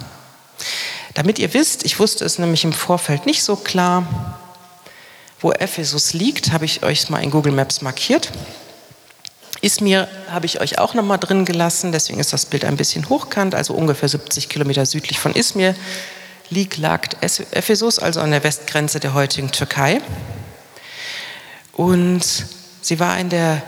Damit 1.13 1.39
ihr 1.39 1.53
wisst, 1.53 1.83
ich 1.83 1.99
wusste 1.99 2.23
es 2.23 2.39
nämlich 2.39 2.63
im 2.63 2.71
Vorfeld 2.71 3.25
nicht 3.25 3.43
so 3.43 3.57
klar, 3.57 4.39
wo 5.41 5.51
Ephesus 5.51 6.13
liegt, 6.13 6.53
habe 6.53 6.63
ich 6.63 6.83
euch 6.83 7.09
mal 7.09 7.21
in 7.21 7.31
Google 7.31 7.51
Maps 7.51 7.81
markiert. 7.81 8.31
Izmir 9.59 10.07
habe 10.29 10.45
ich 10.45 10.61
euch 10.61 10.79
auch 10.79 10.93
noch 10.93 11.03
mal 11.03 11.17
drin 11.17 11.43
gelassen, 11.43 11.91
deswegen 11.91 12.21
ist 12.21 12.31
das 12.31 12.45
Bild 12.45 12.63
ein 12.63 12.77
bisschen 12.77 13.09
hochkant, 13.09 13.55
also 13.55 13.73
ungefähr 13.73 14.07
70 14.07 14.47
Kilometer 14.47 14.85
südlich 14.85 15.19
von 15.19 15.35
Izmir 15.35 15.75
liegt, 16.49 16.77
lag 16.77 17.09
Ephesus, 17.21 17.99
also 17.99 18.21
an 18.21 18.31
der 18.31 18.43
Westgrenze 18.45 19.01
der 19.01 19.13
heutigen 19.13 19.51
Türkei. 19.51 20.01
Und 21.79 22.25
sie 22.81 22.99
war 22.99 23.17
in 23.17 23.29
der 23.29 23.61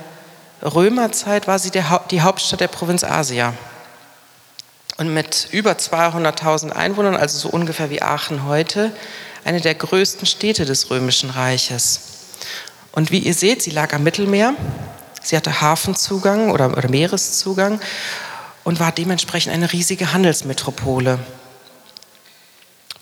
Römerzeit, 0.61 1.47
war 1.47 1.59
sie 1.59 1.71
der, 1.71 2.01
die 2.11 2.21
Hauptstadt 2.21 2.59
der 2.59 2.67
Provinz 2.67 3.05
Asia. 3.05 3.53
Und 4.97 5.13
mit 5.13 5.47
über 5.51 5.71
200.000 5.71 6.71
Einwohnern, 6.71 7.15
also 7.15 7.37
so 7.37 7.49
ungefähr 7.49 7.89
wie 7.89 8.01
Aachen 8.01 8.45
heute, 8.45 8.91
eine 9.45 9.61
der 9.61 9.75
größten 9.75 10.25
Städte 10.25 10.65
des 10.65 10.89
Römischen 10.89 11.29
Reiches. 11.29 12.01
Und 12.91 13.11
wie 13.11 13.19
ihr 13.19 13.33
seht, 13.33 13.61
sie 13.61 13.71
lag 13.71 13.93
am 13.93 14.03
Mittelmeer 14.03 14.55
Sie 15.23 15.37
hatte 15.37 15.61
Hafenzugang 15.61 16.49
oder, 16.49 16.75
oder 16.75 16.89
Meereszugang 16.89 17.79
und 18.63 18.79
war 18.79 18.91
dementsprechend 18.91 19.53
eine 19.53 19.71
riesige 19.71 20.13
Handelsmetropole. 20.13 21.19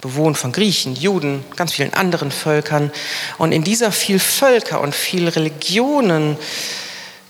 Bewohnt 0.02 0.38
von 0.38 0.52
Griechen, 0.52 0.96
Juden, 0.96 1.44
ganz 1.56 1.74
vielen 1.74 1.94
anderen 1.94 2.32
Völkern. 2.32 2.92
Und 3.38 3.52
in 3.52 3.64
dieser 3.64 3.92
viel 3.92 4.20
Völker 4.20 4.82
und 4.82 4.96
viel 4.96 5.28
Religionen 5.28 6.38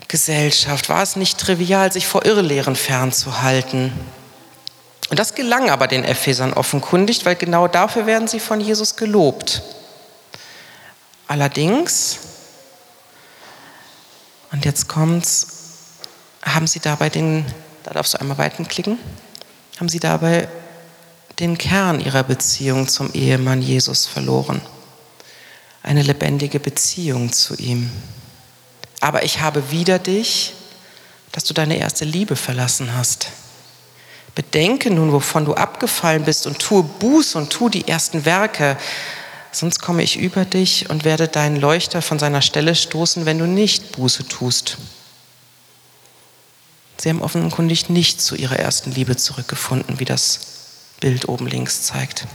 Gesellschaft 0.08 0.90
war 0.90 1.04
es 1.04 1.16
nicht 1.16 1.38
trivial, 1.38 1.92
sich 1.92 2.08
vor 2.08 2.26
Irrlehren 2.26 2.76
fernzuhalten. 2.76 3.92
Und 5.10 5.20
das 5.20 5.36
gelang 5.36 5.70
aber 5.70 5.88
den 5.88 6.04
Ephesern 6.04 6.54
offenkundig, 6.54 7.26
weil 7.26 7.36
genau 7.36 7.68
dafür 7.68 8.06
werden 8.06 8.28
sie 8.28 8.40
von 8.40 8.60
Jesus 8.60 8.96
gelobt. 8.96 9.62
Allerdings 11.28 12.20
und 14.52 14.66
jetzt 14.66 14.88
kommt's, 14.88 15.48
haben 16.44 16.68
Sie 16.68 16.80
dabei 16.80 17.10
den, 17.10 17.46
da 17.84 17.92
darfst 17.92 18.14
du 18.14 18.20
einmal 18.20 18.38
weitenklicken, 18.38 18.98
haben 19.80 19.90
Sie 19.90 20.00
dabei 20.00 20.48
den 21.40 21.58
Kern 21.58 22.00
Ihrer 22.00 22.24
Beziehung 22.24 22.88
zum 22.88 23.14
Ehemann 23.14 23.62
Jesus 23.62 24.06
verloren. 24.06 24.62
Eine 25.82 26.04
lebendige 26.04 26.60
Beziehung 26.60 27.32
zu 27.32 27.56
ihm. 27.56 27.90
Aber 29.00 29.24
ich 29.24 29.40
habe 29.40 29.72
wieder 29.72 29.98
dich, 29.98 30.54
dass 31.32 31.46
du 31.46 31.54
deine 31.54 31.78
erste 31.78 32.04
Liebe 32.04 32.36
verlassen 32.36 32.94
hast. 32.94 33.28
Bedenke 34.36 34.92
nun, 34.92 35.12
wovon 35.12 35.46
du 35.46 35.54
abgefallen 35.54 36.26
bist 36.26 36.46
und 36.48 36.60
tue 36.60 36.84
Buß 36.84 37.36
und 37.36 37.50
tu 37.50 37.70
die 37.70 37.88
ersten 37.88 38.26
Werke, 38.26 38.78
sonst 39.52 39.80
komme 39.80 40.04
ich 40.04 40.18
über 40.18 40.46
dich 40.46 40.90
und 40.90 41.06
werde 41.06 41.28
deinen 41.28 41.56
Leuchter 41.56 42.02
von 42.02 42.20
seiner 42.20 42.42
Stelle 42.42 42.76
stoßen, 42.76 43.26
wenn 43.26 43.40
du 43.40 43.48
nicht 43.48 43.94
Buße 43.94 44.28
tust. 44.28 44.78
Sie 46.98 47.10
haben 47.10 47.22
offenkundig 47.22 47.90
nicht 47.90 48.22
zu 48.22 48.36
ihrer 48.36 48.60
ersten 48.60 48.92
Liebe 48.92 49.16
zurückgefunden, 49.16 50.00
wie 50.00 50.06
das 50.06 50.59
Bild 51.00 51.28
oben 51.28 51.48
links 51.48 51.84
zeigt. 51.84 52.28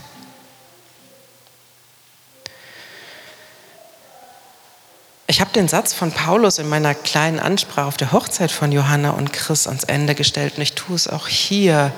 Ich 5.27 5.41
habe 5.41 5.51
den 5.53 5.69
Satz 5.69 5.93
von 5.93 6.13
Paulus 6.13 6.59
in 6.59 6.69
meiner 6.69 6.95
kleinen 6.95 7.41
Ansprache 7.41 7.87
auf 7.87 7.97
der 7.97 8.13
Hochzeit 8.13 8.53
von 8.53 8.71
Johanna 8.73 9.11
und 9.11 9.33
Chris 9.33 9.67
ans 9.67 9.85
Ende 9.85 10.15
gestellt 10.15 10.55
und 10.57 10.63
ich 10.63 10.75
tue 10.75 10.95
es 10.95 11.09
auch 11.09 11.27
hier 11.29 11.93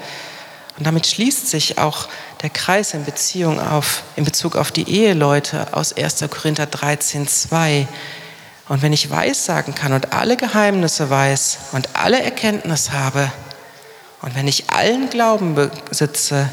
und 0.78 0.86
damit 0.86 1.06
schließt 1.06 1.48
sich 1.48 1.78
auch 1.78 2.08
der 2.42 2.50
Kreis 2.50 2.92
in, 2.92 3.04
Beziehung 3.04 3.60
auf, 3.60 4.02
in 4.14 4.24
Bezug 4.24 4.56
auf 4.56 4.70
die 4.70 4.88
Eheleute 4.88 5.72
aus 5.72 5.94
1. 5.94 6.24
Korinther 6.30 6.66
13, 6.66 7.26
2. 7.26 7.88
Und 8.68 8.82
wenn 8.82 8.92
ich 8.92 9.08
Weissagen 9.08 9.74
kann 9.74 9.94
und 9.94 10.12
alle 10.12 10.36
Geheimnisse 10.36 11.08
weiß 11.08 11.58
und 11.72 11.88
alle 11.94 12.22
Erkenntnis 12.22 12.90
habe 12.90 13.32
und 14.22 14.34
wenn 14.34 14.48
ich 14.48 14.70
allen 14.70 15.10
Glauben 15.10 15.54
besitze, 15.88 16.50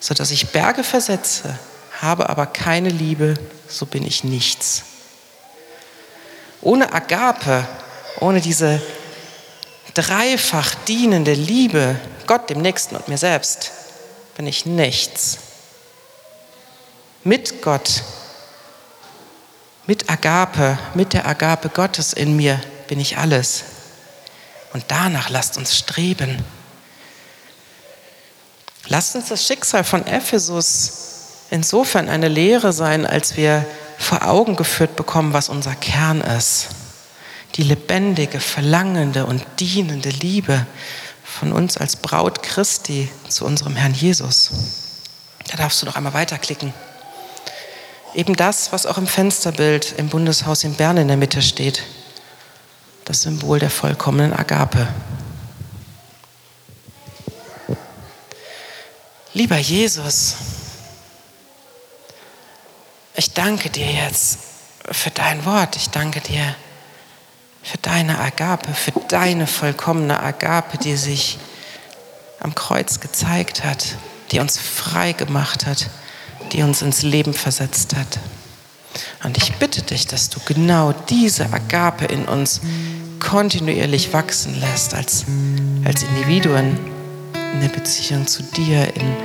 sodass 0.00 0.30
ich 0.30 0.48
Berge 0.48 0.84
versetze, 0.84 1.58
habe 2.00 2.28
aber 2.28 2.46
keine 2.46 2.90
Liebe, 2.90 3.34
so 3.68 3.86
bin 3.86 4.06
ich 4.06 4.24
nichts. 4.24 4.82
Ohne 6.60 6.92
Agape, 6.92 7.66
ohne 8.20 8.40
diese 8.40 8.80
dreifach 9.94 10.74
dienende 10.86 11.32
Liebe, 11.32 11.96
Gott, 12.26 12.50
dem 12.50 12.60
Nächsten 12.60 12.96
und 12.96 13.08
mir 13.08 13.18
selbst, 13.18 13.72
bin 14.36 14.46
ich 14.46 14.66
nichts. 14.66 15.38
Mit 17.24 17.62
Gott, 17.62 18.02
mit 19.86 20.10
Agape, 20.10 20.78
mit 20.94 21.12
der 21.12 21.26
Agape 21.26 21.68
Gottes 21.68 22.12
in 22.12 22.36
mir 22.36 22.60
bin 22.88 23.00
ich 23.00 23.16
alles. 23.18 23.64
Und 24.72 24.84
danach 24.88 25.30
lasst 25.30 25.56
uns 25.56 25.76
streben. 25.76 26.44
Lasst 28.88 29.16
uns 29.16 29.28
das 29.28 29.46
Schicksal 29.46 29.84
von 29.84 30.06
Ephesus 30.06 30.92
insofern 31.50 32.08
eine 32.08 32.28
Lehre 32.28 32.72
sein, 32.72 33.06
als 33.06 33.36
wir 33.36 33.64
vor 33.98 34.26
Augen 34.26 34.56
geführt 34.56 34.96
bekommen, 34.96 35.32
was 35.32 35.48
unser 35.48 35.74
Kern 35.74 36.20
ist. 36.20 36.68
Die 37.54 37.62
lebendige, 37.62 38.40
verlangende 38.40 39.26
und 39.26 39.44
dienende 39.58 40.10
Liebe, 40.10 40.66
von 41.24 41.52
uns 41.52 41.76
als 41.76 41.96
Braut 41.96 42.42
Christi 42.42 43.10
zu 43.28 43.44
unserem 43.44 43.76
Herrn 43.76 43.92
Jesus. 43.92 44.50
Da 45.50 45.56
darfst 45.56 45.82
du 45.82 45.86
noch 45.86 45.96
einmal 45.96 46.14
weiterklicken. 46.14 46.72
Eben 48.14 48.34
das, 48.36 48.72
was 48.72 48.86
auch 48.86 48.96
im 48.96 49.06
Fensterbild 49.06 49.94
im 49.98 50.08
Bundeshaus 50.08 50.64
in 50.64 50.74
Bern 50.74 50.96
in 50.96 51.08
der 51.08 51.18
Mitte 51.18 51.42
steht. 51.42 51.82
Das 53.04 53.22
Symbol 53.22 53.58
der 53.58 53.70
vollkommenen 53.70 54.32
Agape. 54.32 54.88
Lieber 59.36 59.58
Jesus, 59.58 60.34
ich 63.14 63.34
danke 63.34 63.68
dir 63.68 63.84
jetzt 63.84 64.38
für 64.90 65.10
dein 65.10 65.44
Wort. 65.44 65.76
Ich 65.76 65.90
danke 65.90 66.22
dir 66.22 66.54
für 67.62 67.76
deine 67.76 68.18
Agape, 68.18 68.72
für 68.72 68.92
deine 69.08 69.46
vollkommene 69.46 70.22
Agape, 70.22 70.78
die 70.78 70.96
sich 70.96 71.36
am 72.40 72.54
Kreuz 72.54 72.98
gezeigt 73.00 73.62
hat, 73.62 73.96
die 74.30 74.38
uns 74.38 74.56
frei 74.56 75.12
gemacht 75.12 75.66
hat, 75.66 75.90
die 76.52 76.62
uns 76.62 76.80
ins 76.80 77.02
Leben 77.02 77.34
versetzt 77.34 77.94
hat. 77.94 78.18
Und 79.22 79.36
ich 79.36 79.52
bitte 79.56 79.82
dich, 79.82 80.06
dass 80.06 80.30
du 80.30 80.40
genau 80.46 80.94
diese 81.10 81.52
Agape 81.52 82.06
in 82.06 82.24
uns 82.24 82.62
kontinuierlich 83.20 84.14
wachsen 84.14 84.58
lässt, 84.58 84.94
als, 84.94 85.26
als 85.84 86.04
Individuen 86.04 86.95
in 87.52 87.60
der 87.60 87.68
Beziehung 87.68 88.26
zu 88.26 88.42
dir, 88.42 88.94
in 88.94 89.16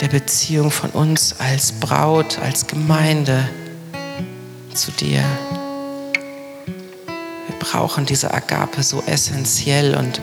der 0.00 0.08
Beziehung 0.08 0.70
von 0.70 0.90
uns 0.90 1.34
als 1.38 1.72
Braut, 1.72 2.38
als 2.38 2.66
Gemeinde 2.66 3.48
zu 4.74 4.90
dir. 4.92 5.22
Brauchen 7.58 8.06
diese 8.06 8.32
Agape 8.32 8.82
so 8.82 9.02
essentiell 9.06 9.94
und 9.94 10.20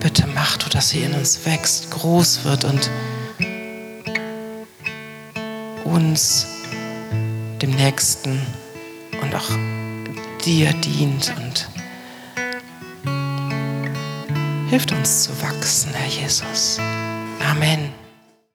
bitte 0.00 0.26
mach 0.34 0.56
du, 0.56 0.70
dass 0.70 0.90
sie 0.90 1.00
in 1.00 1.12
uns 1.14 1.44
wächst, 1.44 1.90
groß 1.90 2.44
wird 2.44 2.64
und 2.64 2.90
uns, 5.84 6.46
dem 7.60 7.70
Nächsten 7.72 8.40
und 9.20 9.34
auch 9.34 9.50
dir 10.44 10.72
dient 10.74 11.34
und 11.36 11.68
hilft 14.68 14.92
uns 14.92 15.24
zu 15.24 15.42
wachsen, 15.42 15.92
Herr 15.94 16.08
Jesus. 16.08 16.78
Amen. 17.50 17.97